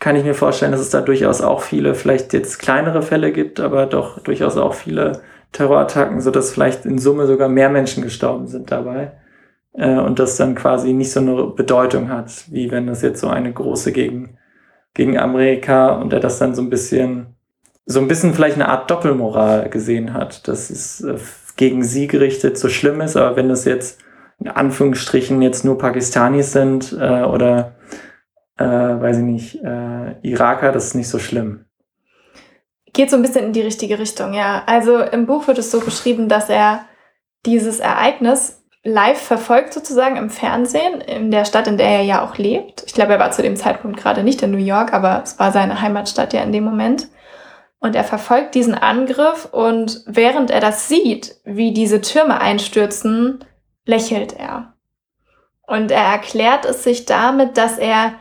kann 0.00 0.16
ich 0.16 0.24
mir 0.24 0.34
vorstellen, 0.34 0.72
dass 0.72 0.80
es 0.80 0.90
da 0.90 1.00
durchaus 1.00 1.40
auch 1.40 1.60
viele, 1.60 1.94
vielleicht 1.94 2.32
jetzt 2.32 2.58
kleinere 2.58 3.02
Fälle 3.02 3.30
gibt, 3.30 3.60
aber 3.60 3.86
doch 3.86 4.18
durchaus 4.20 4.56
auch 4.56 4.74
viele 4.74 5.22
Terrorattacken, 5.52 6.20
sodass 6.20 6.50
vielleicht 6.50 6.84
in 6.84 6.98
Summe 6.98 7.26
sogar 7.26 7.48
mehr 7.48 7.70
Menschen 7.70 8.02
gestorben 8.02 8.48
sind 8.48 8.72
dabei 8.72 9.12
äh, 9.74 9.98
und 9.98 10.18
das 10.18 10.36
dann 10.36 10.56
quasi 10.56 10.92
nicht 10.92 11.12
so 11.12 11.20
eine 11.20 11.44
Bedeutung 11.44 12.08
hat, 12.08 12.44
wie 12.50 12.70
wenn 12.70 12.88
das 12.88 13.02
jetzt 13.02 13.20
so 13.20 13.28
eine 13.28 13.52
große 13.52 13.92
gegen, 13.92 14.38
gegen 14.94 15.16
Amerika 15.16 15.92
und 15.94 16.12
er 16.12 16.20
das 16.20 16.38
dann 16.38 16.54
so 16.54 16.62
ein 16.62 16.70
bisschen, 16.70 17.36
so 17.86 18.00
ein 18.00 18.08
bisschen 18.08 18.34
vielleicht 18.34 18.56
eine 18.56 18.68
Art 18.68 18.90
Doppelmoral 18.90 19.68
gesehen 19.68 20.12
hat, 20.12 20.48
dass 20.48 20.70
es 20.70 21.02
äh, 21.02 21.16
gegen 21.56 21.84
sie 21.84 22.08
gerichtet 22.08 22.58
so 22.58 22.68
schlimm 22.68 23.00
ist, 23.00 23.16
aber 23.16 23.36
wenn 23.36 23.48
das 23.48 23.64
jetzt 23.64 24.00
in 24.44 24.50
Anführungsstrichen 24.50 25.40
jetzt 25.40 25.64
nur 25.64 25.78
Pakistanis 25.78 26.52
sind 26.52 26.92
äh, 26.92 27.22
oder 27.22 27.76
äh, 28.58 28.64
weiß 28.64 29.18
ich 29.18 29.24
nicht, 29.24 29.64
äh, 29.64 30.16
Iraker, 30.22 30.70
das 30.70 30.86
ist 30.88 30.94
nicht 30.94 31.08
so 31.08 31.18
schlimm. 31.18 31.64
Geht 32.92 33.10
so 33.10 33.16
ein 33.16 33.22
bisschen 33.22 33.46
in 33.46 33.52
die 33.52 33.62
richtige 33.62 33.98
Richtung, 33.98 34.34
ja. 34.34 34.62
Also 34.66 34.98
im 34.98 35.26
Buch 35.26 35.48
wird 35.48 35.58
es 35.58 35.70
so 35.70 35.80
beschrieben, 35.80 36.28
dass 36.28 36.50
er 36.50 36.84
dieses 37.46 37.80
Ereignis 37.80 38.62
live 38.84 39.18
verfolgt 39.20 39.72
sozusagen 39.72 40.16
im 40.16 40.28
Fernsehen 40.28 41.00
in 41.00 41.30
der 41.30 41.46
Stadt, 41.46 41.66
in 41.66 41.78
der 41.78 41.88
er 41.88 42.02
ja 42.02 42.22
auch 42.22 42.36
lebt. 42.36 42.84
Ich 42.86 42.92
glaube, 42.92 43.14
er 43.14 43.18
war 43.18 43.30
zu 43.30 43.42
dem 43.42 43.56
Zeitpunkt 43.56 43.98
gerade 43.98 44.22
nicht 44.22 44.42
in 44.42 44.50
New 44.50 44.58
York, 44.58 44.92
aber 44.92 45.22
es 45.24 45.38
war 45.38 45.52
seine 45.52 45.80
Heimatstadt 45.80 46.34
ja 46.34 46.42
in 46.42 46.52
dem 46.52 46.64
Moment. 46.64 47.08
Und 47.80 47.96
er 47.96 48.04
verfolgt 48.04 48.54
diesen 48.54 48.74
Angriff 48.74 49.48
und 49.50 50.02
während 50.06 50.50
er 50.50 50.60
das 50.60 50.88
sieht, 50.88 51.36
wie 51.44 51.72
diese 51.72 52.02
Türme 52.02 52.40
einstürzen, 52.40 53.40
lächelt 53.84 54.32
er. 54.34 54.74
Und 55.66 55.90
er 55.90 56.04
erklärt 56.04 56.64
es 56.64 56.84
sich 56.84 57.06
damit, 57.06 57.56
dass 57.56 57.78
er 57.78 58.14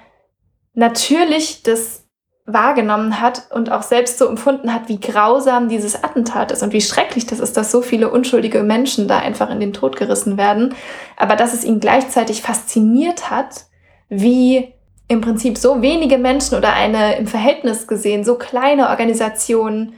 natürlich 0.74 1.64
das 1.64 2.04
wahrgenommen 2.46 3.22
hat 3.22 3.52
und 3.52 3.72
auch 3.72 3.84
selbst 3.84 4.18
so 4.18 4.28
empfunden 4.28 4.74
hat, 4.74 4.90
wie 4.90 5.00
grausam 5.00 5.70
dieses 5.70 6.04
Attentat 6.04 6.52
ist 6.52 6.62
und 6.62 6.74
wie 6.74 6.82
schrecklich 6.82 7.26
das 7.26 7.40
ist, 7.40 7.56
dass 7.56 7.72
so 7.72 7.82
viele 7.82 8.12
unschuldige 8.12 8.64
Menschen 8.64 9.08
da 9.08 9.20
einfach 9.20 9.50
in 9.50 9.62
den 9.62 9.72
Tod 9.72 9.96
gerissen 9.96 10.38
werden, 10.38 10.76
aber 11.16 11.38
dass 11.38 11.54
es 11.54 11.64
ihn 11.64 11.80
gleichzeitig 11.80 12.42
fasziniert 12.42 13.30
hat, 13.30 13.66
wie 14.10 14.74
im 15.08 15.22
Prinzip 15.22 15.58
so 15.58 15.82
wenige 15.82 16.18
Menschen 16.18 16.58
oder 16.58 16.74
eine 16.74 17.16
im 17.16 17.28
Verhältnis 17.28 17.88
gesehen 17.88 18.24
so 18.26 18.36
kleine 18.36 18.90
Organisation 18.90 19.94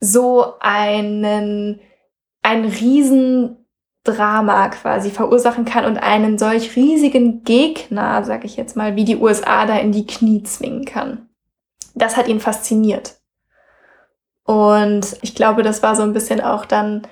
so 0.00 0.54
einen, 0.60 1.80
einen 2.42 2.64
riesen 2.64 3.59
Drama 4.04 4.68
quasi 4.68 5.10
verursachen 5.10 5.64
kann 5.64 5.84
und 5.84 5.98
einen 5.98 6.38
solch 6.38 6.74
riesigen 6.74 7.44
Gegner, 7.44 8.24
sag 8.24 8.44
ich 8.44 8.56
jetzt 8.56 8.76
mal, 8.76 8.96
wie 8.96 9.04
die 9.04 9.16
USA 9.16 9.66
da 9.66 9.76
in 9.76 9.92
die 9.92 10.06
Knie 10.06 10.42
zwingen 10.42 10.84
kann. 10.84 11.28
Das 11.94 12.16
hat 12.16 12.28
ihn 12.28 12.40
fasziniert. 12.40 13.16
Und 14.44 15.16
ich 15.22 15.34
glaube, 15.34 15.62
das 15.62 15.82
war 15.82 15.94
so 15.94 16.02
ein 16.02 16.12
bisschen 16.12 16.40
auch 16.40 16.64
dann 16.64 17.06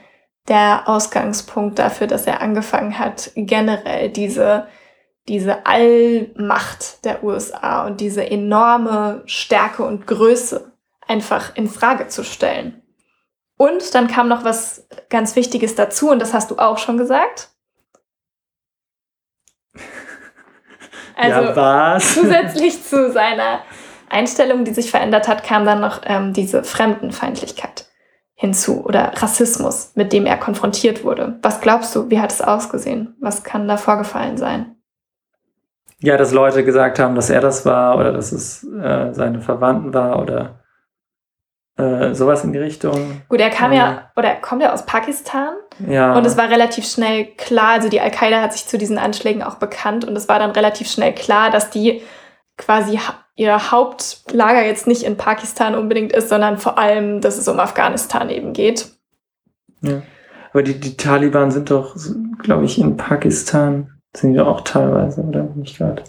der 0.48 0.88
Ausgangspunkt 0.88 1.78
dafür, 1.78 2.06
dass 2.06 2.26
er 2.26 2.40
angefangen 2.40 2.98
hat, 2.98 3.30
generell 3.36 4.08
diese, 4.08 4.66
diese 5.28 5.66
Allmacht 5.66 7.04
der 7.04 7.22
USA 7.22 7.86
und 7.86 8.00
diese 8.00 8.28
enorme 8.28 9.22
Stärke 9.26 9.84
und 9.84 10.06
Größe 10.06 10.72
einfach 11.06 11.54
in 11.54 11.68
Frage 11.68 12.08
zu 12.08 12.24
stellen. 12.24 12.82
Und 13.58 13.94
dann 13.94 14.08
kam 14.08 14.28
noch 14.28 14.44
was 14.44 14.88
ganz 15.10 15.36
Wichtiges 15.36 15.74
dazu, 15.74 16.10
und 16.10 16.20
das 16.20 16.32
hast 16.32 16.50
du 16.50 16.56
auch 16.56 16.78
schon 16.78 16.96
gesagt. 16.96 17.50
Also 21.20 21.40
ja, 21.40 21.56
was? 21.56 22.14
zusätzlich 22.14 22.84
zu 22.84 23.10
seiner 23.10 23.58
Einstellung, 24.08 24.62
die 24.62 24.72
sich 24.72 24.88
verändert 24.88 25.26
hat, 25.26 25.42
kam 25.42 25.64
dann 25.64 25.80
noch 25.80 26.02
ähm, 26.04 26.32
diese 26.32 26.62
Fremdenfeindlichkeit. 26.62 27.86
hinzu 28.40 28.84
oder 28.84 29.10
Rassismus, 29.16 29.90
mit 29.96 30.12
dem 30.12 30.24
er 30.24 30.36
konfrontiert 30.36 31.02
wurde. 31.02 31.40
Was 31.42 31.60
glaubst 31.60 31.96
du, 31.96 32.08
wie 32.08 32.20
hat 32.20 32.30
es 32.30 32.40
ausgesehen? 32.40 33.16
Was 33.20 33.42
kann 33.42 33.66
da 33.66 33.76
vorgefallen 33.76 34.36
sein? 34.36 34.76
Ja, 35.98 36.16
dass 36.16 36.30
Leute 36.30 36.64
gesagt 36.64 37.00
haben, 37.00 37.16
dass 37.16 37.30
er 37.30 37.40
das 37.40 37.66
war 37.66 37.98
oder 37.98 38.12
dass 38.12 38.30
es 38.30 38.62
äh, 38.62 39.12
seine 39.12 39.40
Verwandten 39.40 39.92
war 39.92 40.22
oder 40.22 40.57
äh, 41.78 42.14
sowas 42.14 42.44
in 42.44 42.52
die 42.52 42.58
Richtung. 42.58 43.22
Gut, 43.28 43.40
er 43.40 43.50
kam 43.50 43.72
ja, 43.72 44.10
oder 44.16 44.28
er 44.30 44.40
kommt 44.40 44.62
ja 44.62 44.72
aus 44.72 44.84
Pakistan. 44.84 45.54
Ja. 45.88 46.16
Und 46.16 46.26
es 46.26 46.36
war 46.36 46.50
relativ 46.50 46.84
schnell 46.84 47.26
klar, 47.36 47.74
also 47.74 47.88
die 47.88 48.00
Al-Qaida 48.00 48.42
hat 48.42 48.52
sich 48.52 48.66
zu 48.66 48.78
diesen 48.78 48.98
Anschlägen 48.98 49.42
auch 49.44 49.56
bekannt 49.56 50.04
und 50.04 50.16
es 50.16 50.28
war 50.28 50.40
dann 50.40 50.50
relativ 50.50 50.90
schnell 50.90 51.14
klar, 51.14 51.50
dass 51.50 51.70
die 51.70 52.02
quasi 52.56 52.98
ihr 53.36 53.70
Hauptlager 53.70 54.66
jetzt 54.66 54.88
nicht 54.88 55.04
in 55.04 55.16
Pakistan 55.16 55.76
unbedingt 55.76 56.12
ist, 56.12 56.28
sondern 56.28 56.58
vor 56.58 56.76
allem, 56.78 57.20
dass 57.20 57.38
es 57.38 57.46
um 57.46 57.60
Afghanistan 57.60 58.28
eben 58.28 58.52
geht. 58.52 58.88
Ja. 59.80 60.02
Aber 60.52 60.64
die, 60.64 60.80
die 60.80 60.96
Taliban 60.96 61.52
sind 61.52 61.70
doch, 61.70 61.94
glaube 62.42 62.64
ich, 62.64 62.80
in 62.80 62.96
Pakistan, 62.96 64.00
sind 64.16 64.32
die 64.32 64.40
auch 64.40 64.62
teilweise, 64.62 65.20
oder 65.20 65.44
nicht 65.54 65.78
gerade? 65.78 66.02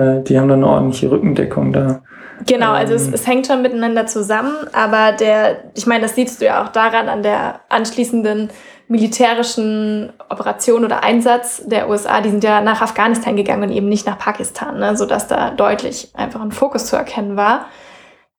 Äh, 0.00 0.22
die 0.22 0.38
haben 0.38 0.48
dann 0.48 0.64
eine 0.64 0.72
ordentliche 0.72 1.10
Rückendeckung 1.10 1.72
da. 1.72 2.02
Genau, 2.46 2.72
also 2.72 2.94
es, 2.94 3.06
ähm. 3.06 3.14
es 3.14 3.26
hängt 3.26 3.46
schon 3.46 3.60
miteinander 3.60 4.06
zusammen, 4.06 4.54
aber 4.72 5.12
der, 5.12 5.64
ich 5.76 5.86
meine, 5.86 6.02
das 6.02 6.14
siehst 6.14 6.40
du 6.40 6.46
ja 6.46 6.64
auch 6.64 6.68
daran 6.68 7.08
an 7.08 7.22
der 7.22 7.60
anschließenden 7.68 8.48
militärischen 8.88 10.12
Operation 10.30 10.84
oder 10.84 11.04
Einsatz 11.04 11.62
der 11.64 11.88
USA, 11.88 12.20
die 12.20 12.30
sind 12.30 12.42
ja 12.42 12.60
nach 12.60 12.80
Afghanistan 12.82 13.36
gegangen 13.36 13.64
und 13.64 13.70
eben 13.70 13.88
nicht 13.88 14.06
nach 14.06 14.18
Pakistan, 14.18 14.78
ne, 14.78 14.96
sodass 14.96 15.28
da 15.28 15.50
deutlich 15.50 16.10
einfach 16.14 16.40
ein 16.40 16.50
Fokus 16.50 16.86
zu 16.86 16.96
erkennen 16.96 17.36
war. 17.36 17.66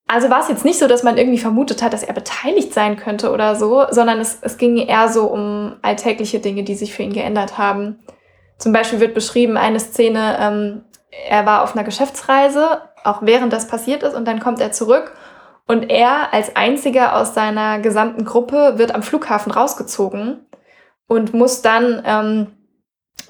Also 0.08 0.30
war 0.30 0.42
es 0.42 0.50
jetzt 0.50 0.66
nicht 0.66 0.78
so, 0.78 0.88
dass 0.88 1.04
man 1.04 1.18
irgendwie 1.18 1.38
vermutet 1.38 1.82
hat, 1.82 1.94
dass 1.94 2.04
er 2.04 2.14
beteiligt 2.14 2.74
sein 2.74 2.98
könnte 2.98 3.32
oder 3.32 3.56
so, 3.56 3.86
sondern 3.92 4.20
es, 4.20 4.40
es 4.42 4.58
ging 4.58 4.76
eher 4.76 5.08
so 5.08 5.28
um 5.28 5.76
alltägliche 5.84 6.40
Dinge, 6.40 6.64
die 6.64 6.76
sich 6.76 6.94
für 6.94 7.04
ihn 7.04 7.14
geändert 7.14 7.58
haben. 7.58 8.00
Zum 8.58 8.74
Beispiel 8.74 9.00
wird 9.00 9.14
beschrieben 9.14 9.56
eine 9.56 9.80
Szene, 9.80 10.38
ähm, 10.42 10.82
er 11.12 11.46
war 11.46 11.64
auf 11.64 11.76
einer 11.76 11.84
Geschäftsreise, 11.84 12.82
auch 13.04 13.22
während 13.22 13.54
das 13.54 13.68
passiert 13.68 14.04
ist, 14.04 14.16
und 14.16 14.26
dann 14.26 14.40
kommt 14.40 14.60
er 14.62 14.72
zurück. 14.72 15.16
Und 15.68 15.90
er 15.90 16.34
als 16.34 16.56
einziger 16.56 17.16
aus 17.16 17.34
seiner 17.34 17.80
gesamten 17.80 18.26
Gruppe 18.26 18.74
wird 18.78 18.96
am 18.96 19.04
Flughafen 19.04 19.52
rausgezogen 19.52 20.46
und 21.08 21.34
muss 21.34 21.62
dann 21.62 22.02
ähm, 22.06 22.48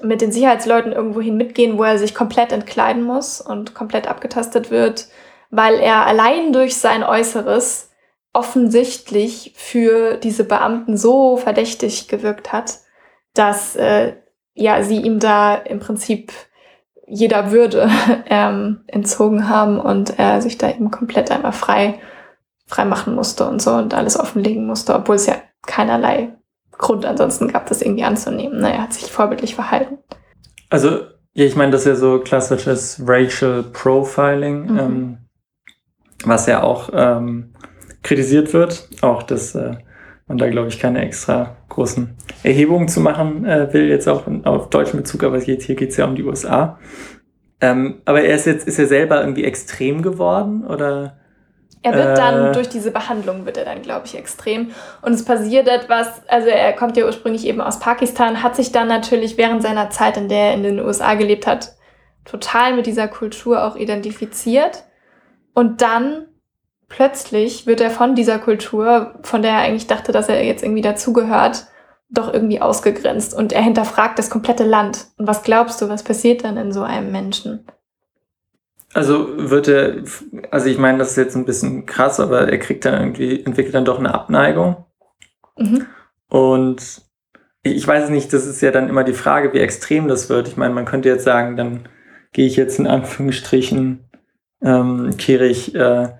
mit 0.02 0.20
den 0.20 0.32
Sicherheitsleuten 0.32 0.92
irgendwohin 0.92 1.36
mitgehen, 1.36 1.78
wo 1.78 1.84
er 1.84 1.98
sich 1.98 2.14
komplett 2.14 2.52
entkleiden 2.52 3.02
muss 3.02 3.40
und 3.40 3.74
komplett 3.74 4.08
abgetastet 4.08 4.70
wird, 4.70 5.08
weil 5.50 5.74
er 5.74 6.06
allein 6.06 6.52
durch 6.52 6.76
sein 6.76 7.04
Äußeres 7.04 7.90
offensichtlich 8.32 9.52
für 9.54 10.16
diese 10.16 10.44
Beamten 10.44 10.96
so 10.96 11.36
verdächtig 11.36 12.08
gewirkt 12.08 12.52
hat, 12.52 12.78
dass 13.34 13.76
äh, 13.76 14.14
ja 14.54 14.82
sie 14.82 15.00
ihm 15.00 15.18
da 15.18 15.54
im 15.54 15.80
Prinzip 15.80 16.32
jeder 17.12 17.52
Würde 17.52 17.90
ähm, 18.26 18.80
entzogen 18.86 19.48
haben 19.48 19.78
und 19.78 20.18
er 20.18 20.40
sich 20.40 20.56
da 20.56 20.70
eben 20.70 20.90
komplett 20.90 21.30
einmal 21.30 21.52
frei, 21.52 22.00
frei 22.66 22.86
machen 22.86 23.14
musste 23.14 23.46
und 23.46 23.60
so 23.60 23.72
und 23.72 23.92
alles 23.92 24.18
offenlegen 24.18 24.66
musste, 24.66 24.94
obwohl 24.94 25.16
es 25.16 25.26
ja 25.26 25.36
keinerlei 25.66 26.30
Grund 26.72 27.04
ansonsten 27.04 27.48
gab, 27.48 27.66
das 27.66 27.82
irgendwie 27.82 28.04
anzunehmen. 28.04 28.60
Ne? 28.60 28.72
Er 28.72 28.82
hat 28.82 28.94
sich 28.94 29.12
vorbildlich 29.12 29.54
verhalten. 29.54 29.98
Also, 30.70 31.02
ja, 31.34 31.44
ich 31.44 31.54
meine, 31.54 31.70
das 31.70 31.82
ist 31.82 31.86
ja 31.86 31.94
so 31.96 32.18
klassisches 32.18 33.00
Racial 33.06 33.62
Profiling, 33.62 34.72
mhm. 34.72 34.78
ähm, 34.78 35.18
was 36.24 36.46
ja 36.46 36.62
auch 36.62 36.88
ähm, 36.94 37.52
kritisiert 38.02 38.54
wird. 38.54 38.88
Auch, 39.02 39.22
dass 39.22 39.54
äh, 39.54 39.76
man 40.32 40.38
da, 40.38 40.48
glaube 40.48 40.68
ich, 40.68 40.80
keine 40.80 41.02
extra 41.02 41.56
großen 41.68 42.16
Erhebungen 42.42 42.88
zu 42.88 43.00
machen 43.00 43.44
äh, 43.44 43.72
will, 43.72 43.88
jetzt 43.88 44.08
auch 44.08 44.26
in, 44.26 44.44
auf 44.46 44.70
deutschen 44.70 44.96
Bezug, 44.96 45.22
aber 45.24 45.38
hier, 45.38 45.56
hier 45.56 45.74
geht 45.74 45.90
es 45.90 45.98
ja 45.98 46.06
um 46.06 46.14
die 46.14 46.24
USA. 46.24 46.78
Ähm, 47.60 48.00
aber 48.06 48.22
er 48.22 48.34
ist 48.34 48.46
jetzt, 48.46 48.66
ist 48.66 48.78
er 48.78 48.86
selber 48.86 49.20
irgendwie 49.20 49.44
extrem 49.44 50.02
geworden 50.02 50.64
oder? 50.64 51.18
Er 51.82 51.94
wird 51.94 52.16
dann, 52.16 52.46
äh, 52.46 52.52
durch 52.52 52.68
diese 52.68 52.92
Behandlung 52.92 53.44
wird 53.44 53.58
er 53.58 53.64
dann, 53.64 53.82
glaube 53.82 54.06
ich, 54.06 54.16
extrem. 54.16 54.70
Und 55.02 55.12
es 55.12 55.24
passiert 55.24 55.68
etwas, 55.68 56.26
also 56.28 56.48
er 56.48 56.72
kommt 56.72 56.96
ja 56.96 57.04
ursprünglich 57.04 57.46
eben 57.46 57.60
aus 57.60 57.78
Pakistan, 57.78 58.42
hat 58.42 58.56
sich 58.56 58.72
dann 58.72 58.88
natürlich 58.88 59.36
während 59.36 59.62
seiner 59.62 59.90
Zeit, 59.90 60.16
in 60.16 60.28
der 60.28 60.48
er 60.48 60.54
in 60.54 60.62
den 60.62 60.80
USA 60.80 61.14
gelebt 61.14 61.46
hat, 61.46 61.74
total 62.24 62.74
mit 62.74 62.86
dieser 62.86 63.08
Kultur 63.08 63.64
auch 63.64 63.76
identifiziert. 63.76 64.84
Und 65.54 65.82
dann 65.82 66.26
plötzlich 66.92 67.66
wird 67.66 67.80
er 67.80 67.90
von 67.90 68.14
dieser 68.14 68.38
Kultur, 68.38 69.14
von 69.22 69.42
der 69.42 69.52
er 69.52 69.58
eigentlich 69.60 69.86
dachte, 69.86 70.12
dass 70.12 70.28
er 70.28 70.44
jetzt 70.44 70.62
irgendwie 70.62 70.82
dazugehört, 70.82 71.66
doch 72.10 72.32
irgendwie 72.32 72.60
ausgegrenzt. 72.60 73.34
Und 73.34 73.52
er 73.52 73.62
hinterfragt 73.62 74.18
das 74.18 74.28
komplette 74.28 74.64
Land. 74.64 75.06
Und 75.16 75.26
was 75.26 75.42
glaubst 75.42 75.80
du, 75.80 75.88
was 75.88 76.02
passiert 76.04 76.44
dann 76.44 76.58
in 76.58 76.70
so 76.70 76.82
einem 76.82 77.10
Menschen? 77.10 77.66
Also 78.92 79.26
wird 79.50 79.68
er, 79.68 80.02
also 80.50 80.66
ich 80.66 80.76
meine, 80.76 80.98
das 80.98 81.12
ist 81.12 81.16
jetzt 81.16 81.34
ein 81.34 81.46
bisschen 81.46 81.86
krass, 81.86 82.20
aber 82.20 82.50
er 82.50 82.58
kriegt 82.58 82.84
dann 82.84 83.00
irgendwie, 83.00 83.42
entwickelt 83.42 83.74
dann 83.74 83.86
doch 83.86 83.98
eine 83.98 84.12
Abneigung. 84.12 84.84
Mhm. 85.56 85.86
Und 86.28 87.00
ich 87.62 87.88
weiß 87.88 88.10
nicht, 88.10 88.34
das 88.34 88.46
ist 88.46 88.60
ja 88.60 88.70
dann 88.70 88.90
immer 88.90 89.04
die 89.04 89.14
Frage, 89.14 89.54
wie 89.54 89.60
extrem 89.60 90.08
das 90.08 90.28
wird. 90.28 90.46
Ich 90.46 90.58
meine, 90.58 90.74
man 90.74 90.84
könnte 90.84 91.08
jetzt 91.08 91.24
sagen, 91.24 91.56
dann 91.56 91.88
gehe 92.32 92.46
ich 92.46 92.56
jetzt 92.56 92.78
in 92.78 92.86
Anführungsstrichen, 92.86 94.10
ähm, 94.62 95.16
kehre 95.16 95.46
ich 95.46 95.74
äh, 95.74 96.10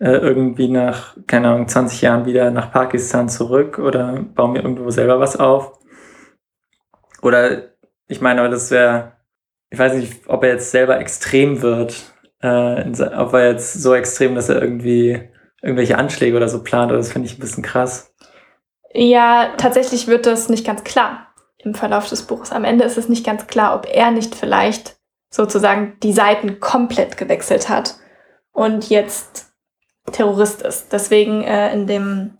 äh, 0.00 0.12
irgendwie 0.12 0.68
nach, 0.68 1.16
keine 1.26 1.48
Ahnung, 1.48 1.68
20 1.68 2.00
Jahren 2.00 2.24
wieder 2.24 2.50
nach 2.50 2.72
Pakistan 2.72 3.28
zurück 3.28 3.78
oder 3.78 4.14
baue 4.34 4.52
mir 4.52 4.62
irgendwo 4.62 4.90
selber 4.90 5.20
was 5.20 5.38
auf. 5.38 5.78
Oder 7.22 7.70
ich 8.08 8.20
meine, 8.20 8.48
das 8.48 8.70
wäre, 8.70 9.12
ich 9.68 9.78
weiß 9.78 9.94
nicht, 9.94 10.26
ob 10.26 10.42
er 10.42 10.54
jetzt 10.54 10.70
selber 10.70 10.98
extrem 10.98 11.60
wird, 11.60 12.12
äh, 12.40 12.90
ob 13.14 13.34
er 13.34 13.50
jetzt 13.50 13.74
so 13.74 13.94
extrem, 13.94 14.34
dass 14.34 14.48
er 14.48 14.60
irgendwie 14.60 15.28
irgendwelche 15.62 15.98
Anschläge 15.98 16.36
oder 16.36 16.48
so 16.48 16.64
plant, 16.64 16.90
oder 16.90 16.98
das 16.98 17.12
finde 17.12 17.28
ich 17.28 17.36
ein 17.36 17.40
bisschen 17.40 17.62
krass. 17.62 18.14
Ja, 18.92 19.52
tatsächlich 19.58 20.08
wird 20.08 20.24
das 20.24 20.48
nicht 20.48 20.66
ganz 20.66 20.82
klar 20.82 21.28
im 21.58 21.74
Verlauf 21.74 22.08
des 22.08 22.22
Buches. 22.22 22.52
Am 22.52 22.64
Ende 22.64 22.84
ist 22.84 22.96
es 22.96 23.10
nicht 23.10 23.24
ganz 23.24 23.46
klar, 23.46 23.76
ob 23.76 23.86
er 23.86 24.10
nicht 24.10 24.34
vielleicht 24.34 24.96
sozusagen 25.28 25.98
die 26.02 26.14
Seiten 26.14 26.58
komplett 26.58 27.18
gewechselt 27.18 27.68
hat 27.68 27.96
und 28.52 28.88
jetzt 28.88 29.49
Terrorist 30.10 30.62
ist. 30.62 30.92
Deswegen 30.92 31.42
äh, 31.42 31.72
in, 31.72 31.86
dem, 31.86 32.38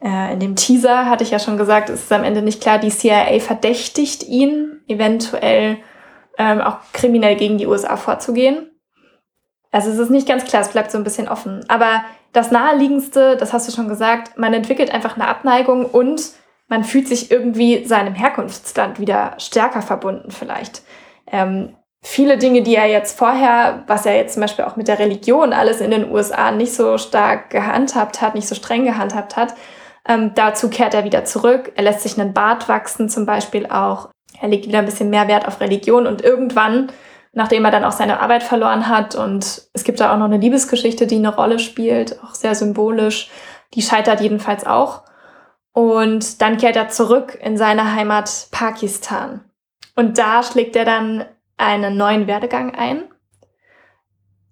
äh, 0.00 0.32
in 0.32 0.40
dem 0.40 0.56
Teaser 0.56 1.06
hatte 1.06 1.24
ich 1.24 1.30
ja 1.30 1.38
schon 1.38 1.58
gesagt, 1.58 1.90
es 1.90 2.04
ist 2.04 2.12
am 2.12 2.24
Ende 2.24 2.42
nicht 2.42 2.60
klar, 2.60 2.78
die 2.78 2.90
CIA 2.90 3.40
verdächtigt 3.40 4.24
ihn, 4.24 4.80
eventuell 4.88 5.78
ähm, 6.38 6.60
auch 6.60 6.78
kriminell 6.92 7.36
gegen 7.36 7.58
die 7.58 7.66
USA 7.66 7.96
vorzugehen. 7.96 8.70
Also 9.72 9.90
es 9.90 9.98
ist 9.98 10.10
nicht 10.10 10.28
ganz 10.28 10.44
klar, 10.44 10.62
es 10.62 10.70
bleibt 10.70 10.90
so 10.90 10.98
ein 10.98 11.04
bisschen 11.04 11.28
offen. 11.28 11.64
Aber 11.68 12.04
das 12.32 12.50
Naheliegendste, 12.50 13.36
das 13.36 13.52
hast 13.52 13.68
du 13.68 13.72
schon 13.72 13.88
gesagt, 13.88 14.38
man 14.38 14.54
entwickelt 14.54 14.90
einfach 14.90 15.16
eine 15.16 15.28
Abneigung 15.28 15.86
und 15.86 16.32
man 16.68 16.84
fühlt 16.84 17.08
sich 17.08 17.30
irgendwie 17.30 17.84
seinem 17.84 18.14
Herkunftsland 18.14 19.00
wieder 19.00 19.34
stärker 19.38 19.82
verbunden 19.82 20.30
vielleicht. 20.30 20.82
Ähm, 21.26 21.76
viele 22.06 22.38
Dinge, 22.38 22.62
die 22.62 22.76
er 22.76 22.86
jetzt 22.86 23.18
vorher, 23.18 23.82
was 23.88 24.06
er 24.06 24.16
jetzt 24.16 24.34
zum 24.34 24.40
Beispiel 24.40 24.64
auch 24.64 24.76
mit 24.76 24.86
der 24.86 25.00
Religion 25.00 25.52
alles 25.52 25.80
in 25.80 25.90
den 25.90 26.10
USA 26.10 26.52
nicht 26.52 26.72
so 26.72 26.98
stark 26.98 27.50
gehandhabt 27.50 28.22
hat, 28.22 28.36
nicht 28.36 28.46
so 28.46 28.54
streng 28.54 28.84
gehandhabt 28.84 29.36
hat, 29.36 29.54
ähm, 30.06 30.30
dazu 30.36 30.70
kehrt 30.70 30.94
er 30.94 31.02
wieder 31.02 31.24
zurück. 31.24 31.72
Er 31.74 31.82
lässt 31.82 32.02
sich 32.02 32.18
einen 32.18 32.32
Bart 32.32 32.68
wachsen 32.68 33.08
zum 33.08 33.26
Beispiel 33.26 33.66
auch. 33.66 34.08
Er 34.40 34.48
legt 34.48 34.68
wieder 34.68 34.78
ein 34.78 34.84
bisschen 34.84 35.10
mehr 35.10 35.26
Wert 35.26 35.48
auf 35.48 35.60
Religion 35.60 36.06
und 36.06 36.22
irgendwann, 36.22 36.92
nachdem 37.32 37.64
er 37.64 37.72
dann 37.72 37.84
auch 37.84 37.92
seine 37.92 38.20
Arbeit 38.20 38.44
verloren 38.44 38.88
hat 38.88 39.16
und 39.16 39.62
es 39.72 39.82
gibt 39.82 39.98
da 39.98 40.14
auch 40.14 40.18
noch 40.18 40.26
eine 40.26 40.38
Liebesgeschichte, 40.38 41.08
die 41.08 41.16
eine 41.16 41.34
Rolle 41.34 41.58
spielt, 41.58 42.22
auch 42.22 42.34
sehr 42.34 42.54
symbolisch, 42.54 43.30
die 43.74 43.82
scheitert 43.82 44.20
jedenfalls 44.20 44.64
auch. 44.64 45.02
Und 45.72 46.40
dann 46.40 46.56
kehrt 46.56 46.76
er 46.76 46.88
zurück 46.88 47.36
in 47.42 47.58
seine 47.58 47.94
Heimat 47.94 48.46
Pakistan. 48.52 49.40
Und 49.96 50.18
da 50.18 50.42
schlägt 50.44 50.76
er 50.76 50.84
dann 50.84 51.24
einen 51.56 51.96
neuen 51.96 52.26
Werdegang 52.26 52.74
ein. 52.74 53.04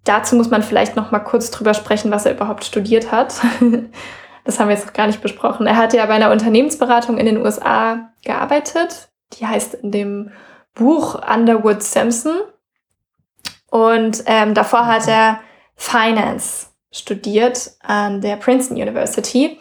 Dazu 0.03 0.35
muss 0.35 0.49
man 0.49 0.63
vielleicht 0.63 0.95
noch 0.95 1.11
mal 1.11 1.19
kurz 1.19 1.51
drüber 1.51 1.73
sprechen, 1.73 2.11
was 2.11 2.25
er 2.25 2.33
überhaupt 2.33 2.63
studiert 2.63 3.11
hat. 3.11 3.41
Das 4.45 4.59
haben 4.59 4.67
wir 4.69 4.75
jetzt 4.75 4.85
noch 4.85 4.93
gar 4.93 5.07
nicht 5.07 5.23
besprochen. 5.23 5.65
Er 5.65 5.75
hat 5.75 5.93
ja 5.93 6.05
bei 6.05 6.13
einer 6.13 6.31
Unternehmensberatung 6.31 7.17
in 7.17 7.25
den 7.25 7.37
USA 7.37 8.11
gearbeitet. 8.23 9.09
Die 9.33 9.47
heißt 9.47 9.73
in 9.73 9.91
dem 9.91 10.31
Buch 10.75 11.15
Underwood 11.27 11.81
Sampson. 11.81 12.41
Und 13.71 14.23
ähm, 14.27 14.53
davor 14.53 14.85
hat 14.85 15.07
er 15.07 15.39
Finance 15.75 16.67
studiert 16.91 17.71
an 17.81 18.21
der 18.21 18.35
Princeton 18.35 18.77
University. 18.77 19.57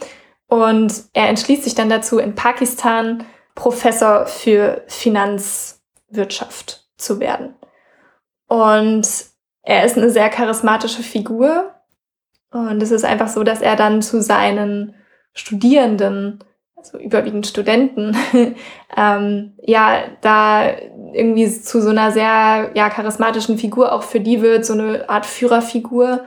Und 0.48 1.04
er 1.14 1.30
entschließt 1.30 1.64
sich 1.64 1.74
dann 1.74 1.88
dazu, 1.88 2.18
in 2.18 2.34
Pakistan 2.34 3.24
Professor 3.54 4.26
für 4.26 4.84
Finanzwirtschaft 4.86 6.83
zu 7.04 7.20
werden. 7.20 7.54
Und 8.48 9.06
er 9.62 9.84
ist 9.84 9.96
eine 9.96 10.10
sehr 10.10 10.28
charismatische 10.28 11.02
Figur. 11.02 11.72
Und 12.50 12.82
es 12.82 12.90
ist 12.90 13.04
einfach 13.04 13.28
so, 13.28 13.42
dass 13.42 13.60
er 13.60 13.76
dann 13.76 14.02
zu 14.02 14.22
seinen 14.22 14.94
Studierenden, 15.32 16.44
also 16.76 16.98
überwiegend 16.98 17.46
Studenten, 17.46 18.16
ähm, 18.96 19.54
ja, 19.62 20.02
da 20.20 20.68
irgendwie 21.12 21.50
zu 21.50 21.80
so 21.80 21.90
einer 21.90 22.12
sehr 22.12 22.70
ja, 22.74 22.90
charismatischen 22.90 23.58
Figur 23.58 23.92
auch 23.92 24.02
für 24.02 24.20
die 24.20 24.42
wird, 24.42 24.64
so 24.64 24.74
eine 24.74 25.08
Art 25.08 25.26
Führerfigur. 25.26 26.24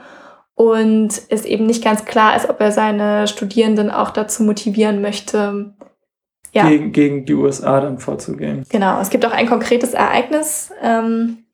Und 0.54 1.22
es 1.28 1.44
eben 1.44 1.66
nicht 1.66 1.84
ganz 1.84 2.04
klar 2.04 2.34
ist, 2.36 2.50
ob 2.50 2.60
er 2.60 2.72
seine 2.72 3.28
Studierenden 3.28 3.92
auch 3.92 4.10
dazu 4.10 4.42
motivieren 4.42 5.00
möchte, 5.00 5.72
ja. 6.52 6.68
gegen, 6.68 6.92
gegen 6.92 7.24
die 7.24 7.34
USA 7.34 7.80
dann 7.80 7.98
vorzugehen. 7.98 8.64
Genau, 8.70 9.00
es 9.00 9.10
gibt 9.10 9.24
auch 9.26 9.32
ein 9.32 9.48
konkretes 9.48 9.94
Ereignis, 9.94 10.70
ähm, 10.82 11.44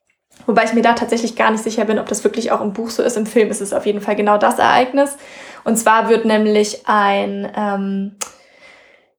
wobei 0.46 0.64
ich 0.64 0.74
mir 0.74 0.82
da 0.82 0.94
tatsächlich 0.94 1.36
gar 1.36 1.50
nicht 1.50 1.64
sicher 1.64 1.84
bin, 1.84 1.98
ob 1.98 2.06
das 2.06 2.24
wirklich 2.24 2.52
auch 2.52 2.60
im 2.60 2.72
Buch 2.72 2.90
so 2.90 3.02
ist. 3.02 3.16
Im 3.16 3.26
Film 3.26 3.50
ist 3.50 3.60
es 3.60 3.72
auf 3.72 3.86
jeden 3.86 4.00
Fall 4.00 4.16
genau 4.16 4.38
das 4.38 4.58
Ereignis. 4.58 5.16
Und 5.64 5.76
zwar 5.76 6.08
wird 6.08 6.24
nämlich 6.24 6.86
ein, 6.86 7.50
ähm, 7.56 8.16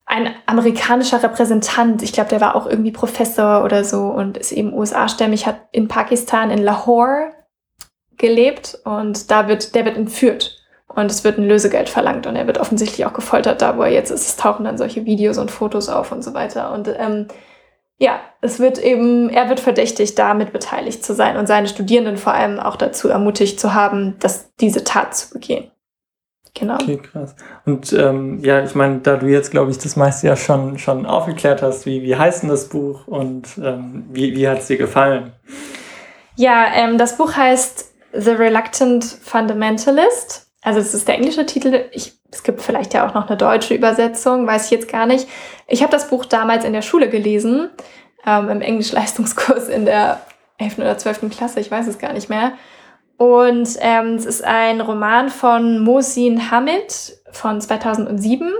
ein 0.05 0.33
amerikanischer 0.45 1.23
Repräsentant, 1.23 2.03
ich 2.03 2.13
glaube, 2.13 2.29
der 2.29 2.41
war 2.41 2.55
auch 2.55 2.67
irgendwie 2.67 2.91
Professor 2.91 3.63
oder 3.63 3.83
so 3.83 4.03
und 4.03 4.37
ist 4.37 4.51
eben 4.51 4.73
USA-stämmig, 4.73 5.47
hat 5.47 5.67
in 5.71 5.87
Pakistan, 5.87 6.51
in 6.51 6.61
Lahore 6.61 7.31
gelebt 8.17 8.77
und 8.85 9.31
da 9.31 9.47
wird, 9.47 9.75
der 9.75 9.85
wird 9.85 9.97
entführt 9.97 10.64
und 10.95 11.11
es 11.11 11.23
wird 11.23 11.37
ein 11.37 11.47
Lösegeld 11.47 11.89
verlangt 11.89 12.27
und 12.27 12.35
er 12.35 12.47
wird 12.47 12.57
offensichtlich 12.57 13.05
auch 13.05 13.13
gefoltert 13.13 13.61
da, 13.61 13.77
wo 13.77 13.83
er 13.83 13.91
jetzt 13.91 14.11
ist. 14.11 14.27
Es 14.27 14.35
tauchen 14.37 14.65
dann 14.65 14.77
solche 14.77 15.05
Videos 15.05 15.37
und 15.37 15.51
Fotos 15.51 15.89
auf 15.89 16.11
und 16.11 16.23
so 16.23 16.33
weiter 16.33 16.71
und 16.73 16.87
ähm, 16.87 17.27
ja, 17.97 18.19
es 18.41 18.59
wird 18.59 18.77
eben, 18.77 19.29
er 19.29 19.47
wird 19.47 19.61
verdächtigt, 19.61 20.19
damit 20.19 20.51
beteiligt 20.51 21.05
zu 21.05 21.13
sein 21.13 21.37
und 21.37 21.47
seine 21.47 21.67
Studierenden 21.67 22.17
vor 22.17 22.33
allem 22.33 22.59
auch 22.59 22.75
dazu 22.75 23.07
ermutigt 23.07 23.59
zu 23.59 23.73
haben, 23.73 24.15
dass 24.19 24.53
diese 24.55 24.83
Tat 24.83 25.15
zu 25.15 25.29
begehen. 25.29 25.71
Genau. 26.53 26.75
Okay, 26.75 26.97
krass. 26.97 27.35
Und 27.65 27.91
ähm, 27.93 28.39
ja, 28.41 28.63
ich 28.63 28.75
meine, 28.75 28.99
da 28.99 29.17
du 29.17 29.27
jetzt, 29.27 29.51
glaube 29.51 29.71
ich, 29.71 29.77
das 29.77 29.97
meiste 29.97 30.27
ja 30.27 30.37
schon, 30.37 30.77
schon 30.77 31.05
aufgeklärt 31.05 31.61
hast, 31.61 31.85
wie, 31.85 32.01
wie 32.01 32.15
heißt 32.15 32.43
denn 32.43 32.49
das 32.49 32.69
Buch 32.69 33.07
und 33.07 33.57
ähm, 33.61 34.05
wie, 34.11 34.35
wie 34.35 34.47
hat 34.47 34.59
es 34.59 34.67
dir 34.67 34.77
gefallen? 34.77 35.33
Ja, 36.37 36.67
ähm, 36.73 36.97
das 36.97 37.17
Buch 37.17 37.35
heißt 37.35 37.93
The 38.13 38.31
Reluctant 38.31 39.03
Fundamentalist. 39.03 40.44
Also 40.65 40.79
es 40.79 40.95
ist 40.95 41.07
der 41.07 41.15
englische 41.15 41.45
Titel. 41.45 41.85
Ich, 41.91 42.13
es 42.31 42.41
gibt 42.41 42.59
vielleicht 42.59 42.95
ja 42.95 43.07
auch 43.07 43.13
noch 43.13 43.27
eine 43.27 43.37
deutsche 43.37 43.75
Übersetzung, 43.75 44.47
weiß 44.47 44.65
ich 44.65 44.71
jetzt 44.71 44.87
gar 44.89 45.05
nicht. 45.05 45.29
Ich 45.67 45.83
habe 45.83 45.91
das 45.91 46.09
Buch 46.09 46.25
damals 46.25 46.65
in 46.65 46.73
der 46.73 46.81
Schule 46.81 47.07
gelesen, 47.07 47.69
ähm, 48.25 48.49
im 48.49 48.61
Englisch-Leistungskurs 48.61 49.69
in 49.69 49.85
der 49.85 50.21
11. 50.57 50.79
oder 50.79 50.97
12. 50.97 51.29
Klasse, 51.29 51.59
ich 51.59 51.69
weiß 51.69 51.85
es 51.85 51.99
gar 51.99 52.13
nicht 52.13 52.29
mehr. 52.29 52.53
Und 53.17 53.77
ähm, 53.79 54.15
es 54.15 54.25
ist 54.25 54.43
ein 54.43 54.81
Roman 54.81 55.29
von 55.29 55.83
Mohsin 55.83 56.49
Hamid 56.49 57.15
von 57.31 57.61
2007. 57.61 58.51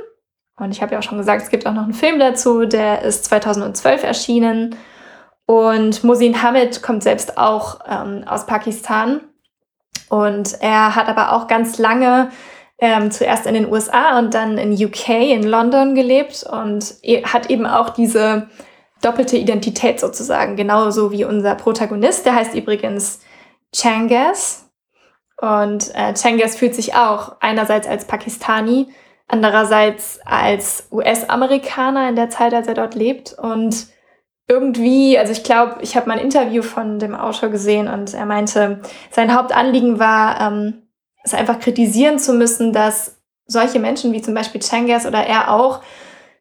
Und 0.58 0.72
ich 0.72 0.84
habe 0.84 0.94
ja 0.94 1.00
auch 1.00 1.04
schon 1.04 1.18
gesagt, 1.18 1.42
es 1.42 1.50
gibt 1.50 1.66
auch 1.66 1.74
noch 1.74 1.86
einen 1.86 1.96
Film 1.96 2.20
dazu, 2.20 2.68
der 2.68 3.02
ist 3.02 3.26
2012 3.26 4.04
erschienen. 4.04 4.76
Und 5.48 6.04
Mohsin 6.04 6.44
Hamid 6.44 6.84
kommt 6.84 7.02
selbst 7.02 7.40
auch 7.40 7.80
ähm, 7.90 8.26
aus 8.28 8.46
Pakistan. 8.46 9.22
Und 10.10 10.62
er 10.62 10.96
hat 10.96 11.08
aber 11.08 11.34
auch 11.34 11.48
ganz 11.48 11.78
lange 11.78 12.30
ähm, 12.78 13.12
zuerst 13.12 13.46
in 13.46 13.54
den 13.54 13.72
USA 13.72 14.20
und 14.20 14.34
dann 14.34 14.58
in 14.58 14.74
UK, 14.74 15.10
in 15.10 15.44
London 15.44 15.96
gelebt 15.96 16.46
und 16.50 16.96
e-, 17.02 17.24
hat 17.24 17.50
eben 17.50 17.66
auch 17.66 17.90
diese 17.90 18.50
doppelte 19.02 19.38
Identität 19.38 20.00
sozusagen, 20.00 20.56
genauso 20.56 21.12
wie 21.12 21.26
unser 21.26 21.56
Protagonist. 21.56 22.26
Der 22.26 22.36
heißt 22.36 22.56
übrigens 22.56 23.20
Changas. 23.74 24.70
Und 25.40 25.94
äh, 25.96 26.14
Changas 26.14 26.56
fühlt 26.56 26.76
sich 26.76 26.96
auch 26.96 27.36
einerseits 27.42 27.88
als 27.88 28.06
Pakistani, 28.06 28.88
andererseits 29.28 30.20
als 30.26 30.88
US-Amerikaner 30.92 32.10
in 32.10 32.16
der 32.16 32.30
Zeit, 32.30 32.54
als 32.54 32.68
er 32.68 32.74
dort 32.74 32.96
lebt. 32.96 33.34
Und 33.34 33.88
irgendwie, 34.48 35.18
also 35.18 35.32
ich 35.32 35.44
glaube, 35.44 35.78
ich 35.82 35.96
habe 35.96 36.08
mal 36.08 36.20
ein 36.20 36.24
Interview 36.24 36.62
von 36.62 37.00
dem 37.00 37.16
Autor 37.16 37.50
gesehen 37.50 37.88
und 37.88 38.14
er 38.14 38.26
meinte, 38.26 38.82
sein 39.12 39.34
Hauptanliegen 39.34 40.00
war, 40.00 40.40
ähm, 40.40 40.84
es 41.24 41.34
einfach 41.34 41.60
kritisieren 41.60 42.20
zu 42.20 42.34
müssen, 42.34 42.72
dass 42.72 43.18
solche 43.48 43.80
Menschen 43.80 44.14
wie 44.14 44.22
zum 44.22 44.34
Beispiel 44.34 44.62
Changas 44.62 45.06
oder 45.06 45.26
er 45.26 45.52
auch 45.52 45.82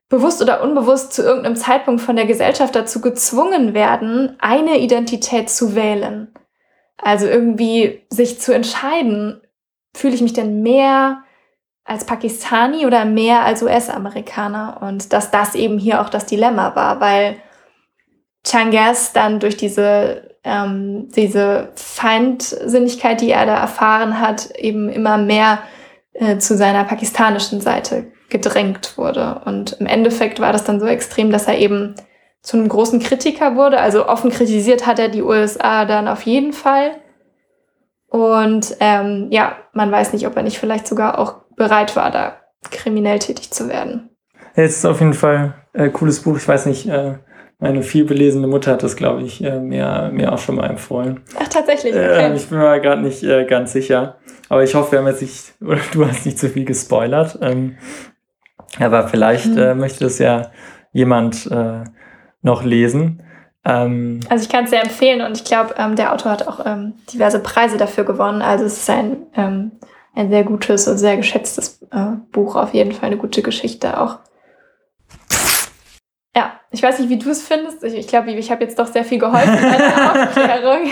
bewusst 0.08 0.42
oder 0.42 0.62
unbewusst 0.62 1.14
zu 1.14 1.22
irgendeinem 1.22 1.56
Zeitpunkt 1.56 2.02
von 2.02 2.16
der 2.16 2.26
Gesellschaft 2.26 2.74
dazu 2.74 3.00
gezwungen 3.00 3.72
werden, 3.72 4.36
eine 4.38 4.78
Identität 4.78 5.48
zu 5.48 5.74
wählen. 5.74 6.32
Also 6.98 7.26
irgendwie 7.26 8.02
sich 8.10 8.40
zu 8.40 8.54
entscheiden, 8.54 9.40
fühle 9.94 10.14
ich 10.14 10.22
mich 10.22 10.34
denn 10.34 10.62
mehr 10.62 11.22
als 11.84 12.04
Pakistani 12.04 12.86
oder 12.86 13.04
mehr 13.04 13.44
als 13.44 13.62
US-Amerikaner? 13.62 14.78
Und 14.82 15.12
dass 15.12 15.30
das 15.30 15.54
eben 15.54 15.78
hier 15.78 16.00
auch 16.00 16.08
das 16.08 16.26
Dilemma 16.26 16.76
war, 16.76 17.00
weil 17.00 17.36
Changas 18.44 19.12
dann 19.12 19.40
durch 19.40 19.56
diese, 19.56 20.30
ähm, 20.44 21.08
diese 21.16 21.70
Feindsinnigkeit, 21.74 23.20
die 23.20 23.30
er 23.30 23.46
da 23.46 23.56
erfahren 23.56 24.20
hat, 24.20 24.50
eben 24.56 24.88
immer 24.88 25.18
mehr 25.18 25.60
äh, 26.12 26.38
zu 26.38 26.56
seiner 26.56 26.84
pakistanischen 26.84 27.60
Seite 27.60 28.12
gedrängt 28.28 28.96
wurde. 28.96 29.42
Und 29.44 29.76
im 29.80 29.86
Endeffekt 29.86 30.40
war 30.40 30.52
das 30.52 30.64
dann 30.64 30.80
so 30.80 30.86
extrem, 30.86 31.30
dass 31.30 31.46
er 31.46 31.58
eben 31.58 31.94
zu 32.42 32.56
einem 32.58 32.68
großen 32.68 33.00
Kritiker 33.00 33.56
wurde. 33.56 33.80
Also 33.80 34.06
offen 34.06 34.30
kritisiert 34.30 34.86
hat 34.86 34.98
er 34.98 35.08
die 35.08 35.22
USA 35.22 35.86
dann 35.86 36.08
auf 36.08 36.22
jeden 36.22 36.52
Fall. 36.52 36.92
Und 38.08 38.76
ähm, 38.80 39.28
ja, 39.30 39.56
man 39.72 39.90
weiß 39.90 40.12
nicht, 40.12 40.26
ob 40.26 40.36
er 40.36 40.42
nicht 40.42 40.58
vielleicht 40.58 40.86
sogar 40.86 41.18
auch 41.18 41.36
bereit 41.56 41.96
war, 41.96 42.10
da 42.10 42.36
kriminell 42.70 43.18
tätig 43.18 43.50
zu 43.50 43.68
werden. 43.68 44.10
Es 44.54 44.76
ist 44.76 44.84
auf 44.84 45.00
jeden 45.00 45.14
Fall 45.14 45.54
äh, 45.72 45.88
cooles 45.88 46.22
Buch. 46.22 46.36
Ich 46.36 46.46
weiß 46.46 46.66
nicht, 46.66 46.86
äh, 46.86 47.14
meine 47.64 47.82
vielbelesene 47.82 48.46
Mutter 48.46 48.72
hat 48.72 48.82
das, 48.82 48.94
glaube 48.94 49.22
ich, 49.22 49.42
äh, 49.42 49.58
mir, 49.58 50.10
mir 50.12 50.34
auch 50.34 50.38
schon 50.38 50.56
mal 50.56 50.68
empfohlen. 50.68 51.22
Ach, 51.40 51.48
tatsächlich? 51.48 51.94
Äh, 51.94 52.10
okay. 52.10 52.32
ich 52.36 52.46
bin 52.50 52.58
mir 52.58 52.78
gerade 52.78 53.00
nicht 53.00 53.22
äh, 53.22 53.46
ganz 53.46 53.72
sicher. 53.72 54.16
Aber 54.50 54.62
ich 54.62 54.74
hoffe, 54.74 54.92
wir 54.92 54.98
haben 54.98 55.06
jetzt 55.06 55.22
nicht, 55.22 55.54
oder 55.62 55.80
du 55.94 56.06
hast 56.06 56.26
nicht 56.26 56.38
zu 56.38 56.50
viel 56.50 56.66
gespoilert. 56.66 57.38
Ähm, 57.40 57.78
aber 58.78 59.08
vielleicht 59.08 59.46
hm. 59.46 59.56
äh, 59.56 59.74
möchte 59.74 60.04
das 60.04 60.18
ja 60.18 60.50
jemand 60.92 61.50
äh, 61.50 61.84
noch 62.42 62.64
lesen. 62.64 63.22
Ähm, 63.64 64.20
also 64.28 64.44
ich 64.44 64.50
kann 64.50 64.64
es 64.64 64.70
sehr 64.70 64.82
empfehlen 64.82 65.22
und 65.22 65.34
ich 65.38 65.44
glaube, 65.44 65.74
ähm, 65.78 65.96
der 65.96 66.12
Autor 66.12 66.32
hat 66.32 66.46
auch 66.46 66.66
ähm, 66.66 66.92
diverse 67.14 67.38
Preise 67.38 67.78
dafür 67.78 68.04
gewonnen. 68.04 68.42
Also 68.42 68.66
es 68.66 68.76
ist 68.76 68.90
ein, 68.90 69.16
ähm, 69.34 69.70
ein 70.14 70.28
sehr 70.28 70.44
gutes 70.44 70.86
und 70.86 70.98
sehr 70.98 71.16
geschätztes 71.16 71.80
äh, 71.92 72.16
Buch, 72.30 72.56
auf 72.56 72.74
jeden 72.74 72.92
Fall 72.92 73.06
eine 73.06 73.16
gute 73.16 73.40
Geschichte 73.40 73.98
auch. 73.98 74.18
Ja, 76.36 76.60
ich 76.70 76.82
weiß 76.82 76.98
nicht, 76.98 77.08
wie 77.10 77.18
du 77.18 77.30
es 77.30 77.46
findest. 77.46 77.84
Ich, 77.84 77.94
ich 77.94 78.08
glaube, 78.08 78.30
ich 78.32 78.50
habe 78.50 78.64
jetzt 78.64 78.78
doch 78.78 78.88
sehr 78.88 79.04
viel 79.04 79.18
geholfen 79.18 79.54
bei 79.54 79.76
der 79.76 80.26
Aufklärung. 80.26 80.88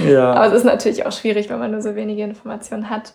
ja. 0.12 0.32
Aber 0.32 0.46
es 0.46 0.54
ist 0.54 0.64
natürlich 0.64 1.06
auch 1.06 1.12
schwierig, 1.12 1.48
wenn 1.48 1.58
man 1.58 1.70
nur 1.70 1.82
so 1.82 1.94
wenige 1.94 2.24
Informationen 2.24 2.90
hat. 2.90 3.14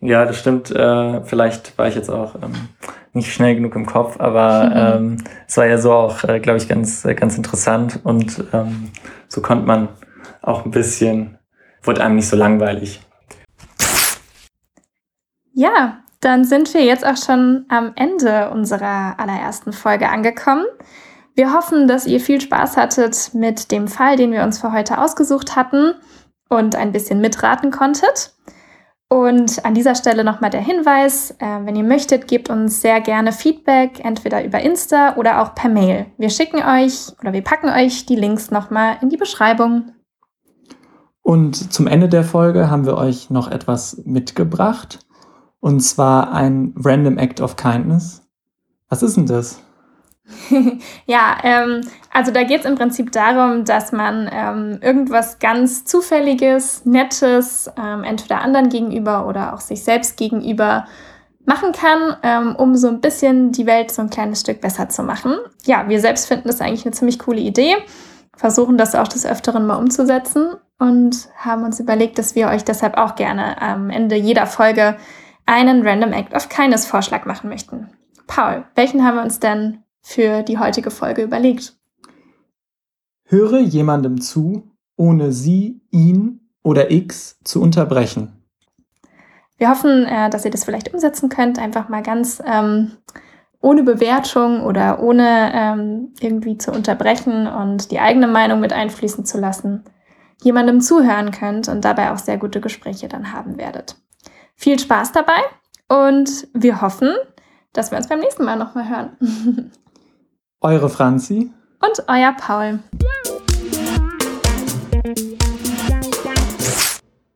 Ja, 0.00 0.24
das 0.24 0.38
stimmt. 0.38 0.70
Äh, 0.70 1.22
vielleicht 1.24 1.78
war 1.78 1.86
ich 1.86 1.94
jetzt 1.94 2.10
auch 2.10 2.34
ähm, 2.36 2.68
nicht 3.12 3.32
schnell 3.32 3.54
genug 3.54 3.76
im 3.76 3.86
Kopf, 3.86 4.18
aber 4.18 4.96
ähm, 4.98 5.18
es 5.46 5.56
war 5.56 5.66
ja 5.66 5.78
so 5.78 5.92
auch, 5.92 6.24
äh, 6.24 6.40
glaube 6.40 6.58
ich, 6.58 6.68
ganz, 6.68 7.04
äh, 7.04 7.14
ganz 7.14 7.36
interessant 7.36 8.00
und 8.02 8.44
ähm, 8.52 8.90
so 9.28 9.40
konnte 9.40 9.66
man 9.66 9.88
auch 10.42 10.64
ein 10.64 10.70
bisschen, 10.72 11.38
wurde 11.82 12.02
einem 12.02 12.16
nicht 12.16 12.28
so 12.28 12.36
langweilig. 12.36 13.00
Ja, 15.54 16.00
dann 16.20 16.44
sind 16.44 16.72
wir 16.74 16.84
jetzt 16.84 17.06
auch 17.06 17.16
schon 17.16 17.66
am 17.68 17.92
Ende 17.96 18.50
unserer 18.50 19.18
allerersten 19.18 19.72
Folge 19.72 20.08
angekommen. 20.08 20.64
Wir 21.34 21.52
hoffen, 21.52 21.86
dass 21.86 22.06
ihr 22.06 22.20
viel 22.20 22.40
Spaß 22.40 22.76
hattet 22.76 23.34
mit 23.34 23.70
dem 23.70 23.88
Fall, 23.88 24.16
den 24.16 24.32
wir 24.32 24.42
uns 24.42 24.58
für 24.58 24.72
heute 24.72 24.98
ausgesucht 24.98 25.54
hatten 25.54 25.94
und 26.48 26.76
ein 26.76 26.92
bisschen 26.92 27.20
mitraten 27.20 27.70
konntet. 27.70 28.32
Und 29.08 29.64
an 29.64 29.74
dieser 29.74 29.94
Stelle 29.94 30.24
nochmal 30.24 30.50
der 30.50 30.62
Hinweis, 30.62 31.30
äh, 31.38 31.60
wenn 31.64 31.76
ihr 31.76 31.84
möchtet, 31.84 32.26
gebt 32.26 32.50
uns 32.50 32.80
sehr 32.80 33.00
gerne 33.00 33.30
Feedback, 33.30 34.04
entweder 34.04 34.44
über 34.44 34.60
Insta 34.60 35.14
oder 35.16 35.42
auch 35.42 35.54
per 35.54 35.70
Mail. 35.70 36.06
Wir 36.18 36.30
schicken 36.30 36.56
euch 36.56 37.12
oder 37.20 37.32
wir 37.32 37.42
packen 37.42 37.68
euch 37.68 38.06
die 38.06 38.16
Links 38.16 38.50
nochmal 38.50 38.96
in 39.02 39.10
die 39.10 39.16
Beschreibung. 39.16 39.92
Und 41.22 41.72
zum 41.72 41.86
Ende 41.86 42.08
der 42.08 42.24
Folge 42.24 42.68
haben 42.68 42.86
wir 42.86 42.96
euch 42.96 43.30
noch 43.30 43.48
etwas 43.48 44.02
mitgebracht. 44.04 45.05
Und 45.60 45.80
zwar 45.80 46.32
ein 46.32 46.74
Random 46.76 47.18
Act 47.18 47.40
of 47.40 47.56
Kindness. 47.56 48.22
Was 48.88 49.02
ist 49.02 49.16
denn 49.16 49.26
das? 49.26 49.60
ja, 51.06 51.38
ähm, 51.42 51.82
also 52.12 52.32
da 52.32 52.42
geht 52.42 52.60
es 52.60 52.66
im 52.66 52.74
Prinzip 52.74 53.12
darum, 53.12 53.64
dass 53.64 53.92
man 53.92 54.28
ähm, 54.32 54.78
irgendwas 54.82 55.38
ganz 55.38 55.84
Zufälliges, 55.84 56.84
Nettes, 56.84 57.70
ähm, 57.78 58.02
entweder 58.04 58.40
anderen 58.40 58.68
gegenüber 58.68 59.26
oder 59.26 59.54
auch 59.54 59.60
sich 59.60 59.84
selbst 59.84 60.16
gegenüber 60.16 60.86
machen 61.44 61.72
kann, 61.72 62.16
ähm, 62.22 62.56
um 62.56 62.74
so 62.74 62.88
ein 62.88 63.00
bisschen 63.00 63.52
die 63.52 63.66
Welt 63.66 63.92
so 63.92 64.02
ein 64.02 64.10
kleines 64.10 64.40
Stück 64.40 64.60
besser 64.60 64.88
zu 64.88 65.04
machen. 65.04 65.36
Ja, 65.64 65.88
wir 65.88 66.00
selbst 66.00 66.26
finden 66.26 66.48
das 66.48 66.60
eigentlich 66.60 66.84
eine 66.84 66.94
ziemlich 66.94 67.20
coole 67.20 67.40
Idee, 67.40 67.76
versuchen 68.36 68.76
das 68.76 68.96
auch 68.96 69.08
des 69.08 69.24
Öfteren 69.24 69.64
mal 69.64 69.76
umzusetzen 69.76 70.56
und 70.78 71.28
haben 71.36 71.62
uns 71.62 71.78
überlegt, 71.78 72.18
dass 72.18 72.34
wir 72.34 72.48
euch 72.48 72.64
deshalb 72.64 72.96
auch 72.98 73.14
gerne 73.14 73.62
am 73.62 73.90
Ende 73.90 74.16
jeder 74.16 74.46
Folge 74.46 74.96
einen 75.46 75.86
Random 75.86 76.12
Act 76.12 76.34
of 76.34 76.48
Kindness 76.48 76.86
Vorschlag 76.86 77.24
machen 77.24 77.48
möchten. 77.48 77.88
Paul, 78.26 78.64
welchen 78.74 79.04
haben 79.04 79.16
wir 79.16 79.22
uns 79.22 79.40
denn 79.40 79.82
für 80.02 80.42
die 80.42 80.58
heutige 80.58 80.90
Folge 80.90 81.22
überlegt? 81.22 81.76
Höre 83.24 83.58
jemandem 83.58 84.20
zu, 84.20 84.70
ohne 84.96 85.32
sie, 85.32 85.80
ihn 85.90 86.40
oder 86.62 86.90
X 86.90 87.38
zu 87.44 87.62
unterbrechen. 87.62 88.32
Wir 89.58 89.70
hoffen, 89.70 90.04
äh, 90.04 90.28
dass 90.30 90.44
ihr 90.44 90.50
das 90.50 90.64
vielleicht 90.64 90.92
umsetzen 90.92 91.28
könnt, 91.28 91.58
einfach 91.58 91.88
mal 91.88 92.02
ganz 92.02 92.42
ähm, 92.44 92.92
ohne 93.60 93.82
Bewertung 93.82 94.62
oder 94.64 95.02
ohne 95.02 95.52
ähm, 95.54 96.12
irgendwie 96.20 96.58
zu 96.58 96.72
unterbrechen 96.72 97.46
und 97.46 97.90
die 97.90 98.00
eigene 98.00 98.28
Meinung 98.28 98.60
mit 98.60 98.72
einfließen 98.72 99.24
zu 99.24 99.38
lassen, 99.38 99.84
jemandem 100.42 100.80
zuhören 100.80 101.30
könnt 101.30 101.68
und 101.68 101.84
dabei 101.84 102.12
auch 102.12 102.18
sehr 102.18 102.36
gute 102.36 102.60
Gespräche 102.60 103.08
dann 103.08 103.32
haben 103.32 103.56
werdet. 103.56 103.96
Viel 104.56 104.78
Spaß 104.78 105.12
dabei 105.12 105.38
und 105.88 106.48
wir 106.54 106.80
hoffen, 106.80 107.14
dass 107.72 107.90
wir 107.90 107.98
uns 107.98 108.08
beim 108.08 108.20
nächsten 108.20 108.44
Mal 108.44 108.56
nochmal 108.56 108.88
hören. 108.88 109.70
Eure 110.60 110.88
Franzi 110.88 111.52
und 111.80 112.08
euer 112.08 112.32
Paul. 112.32 112.80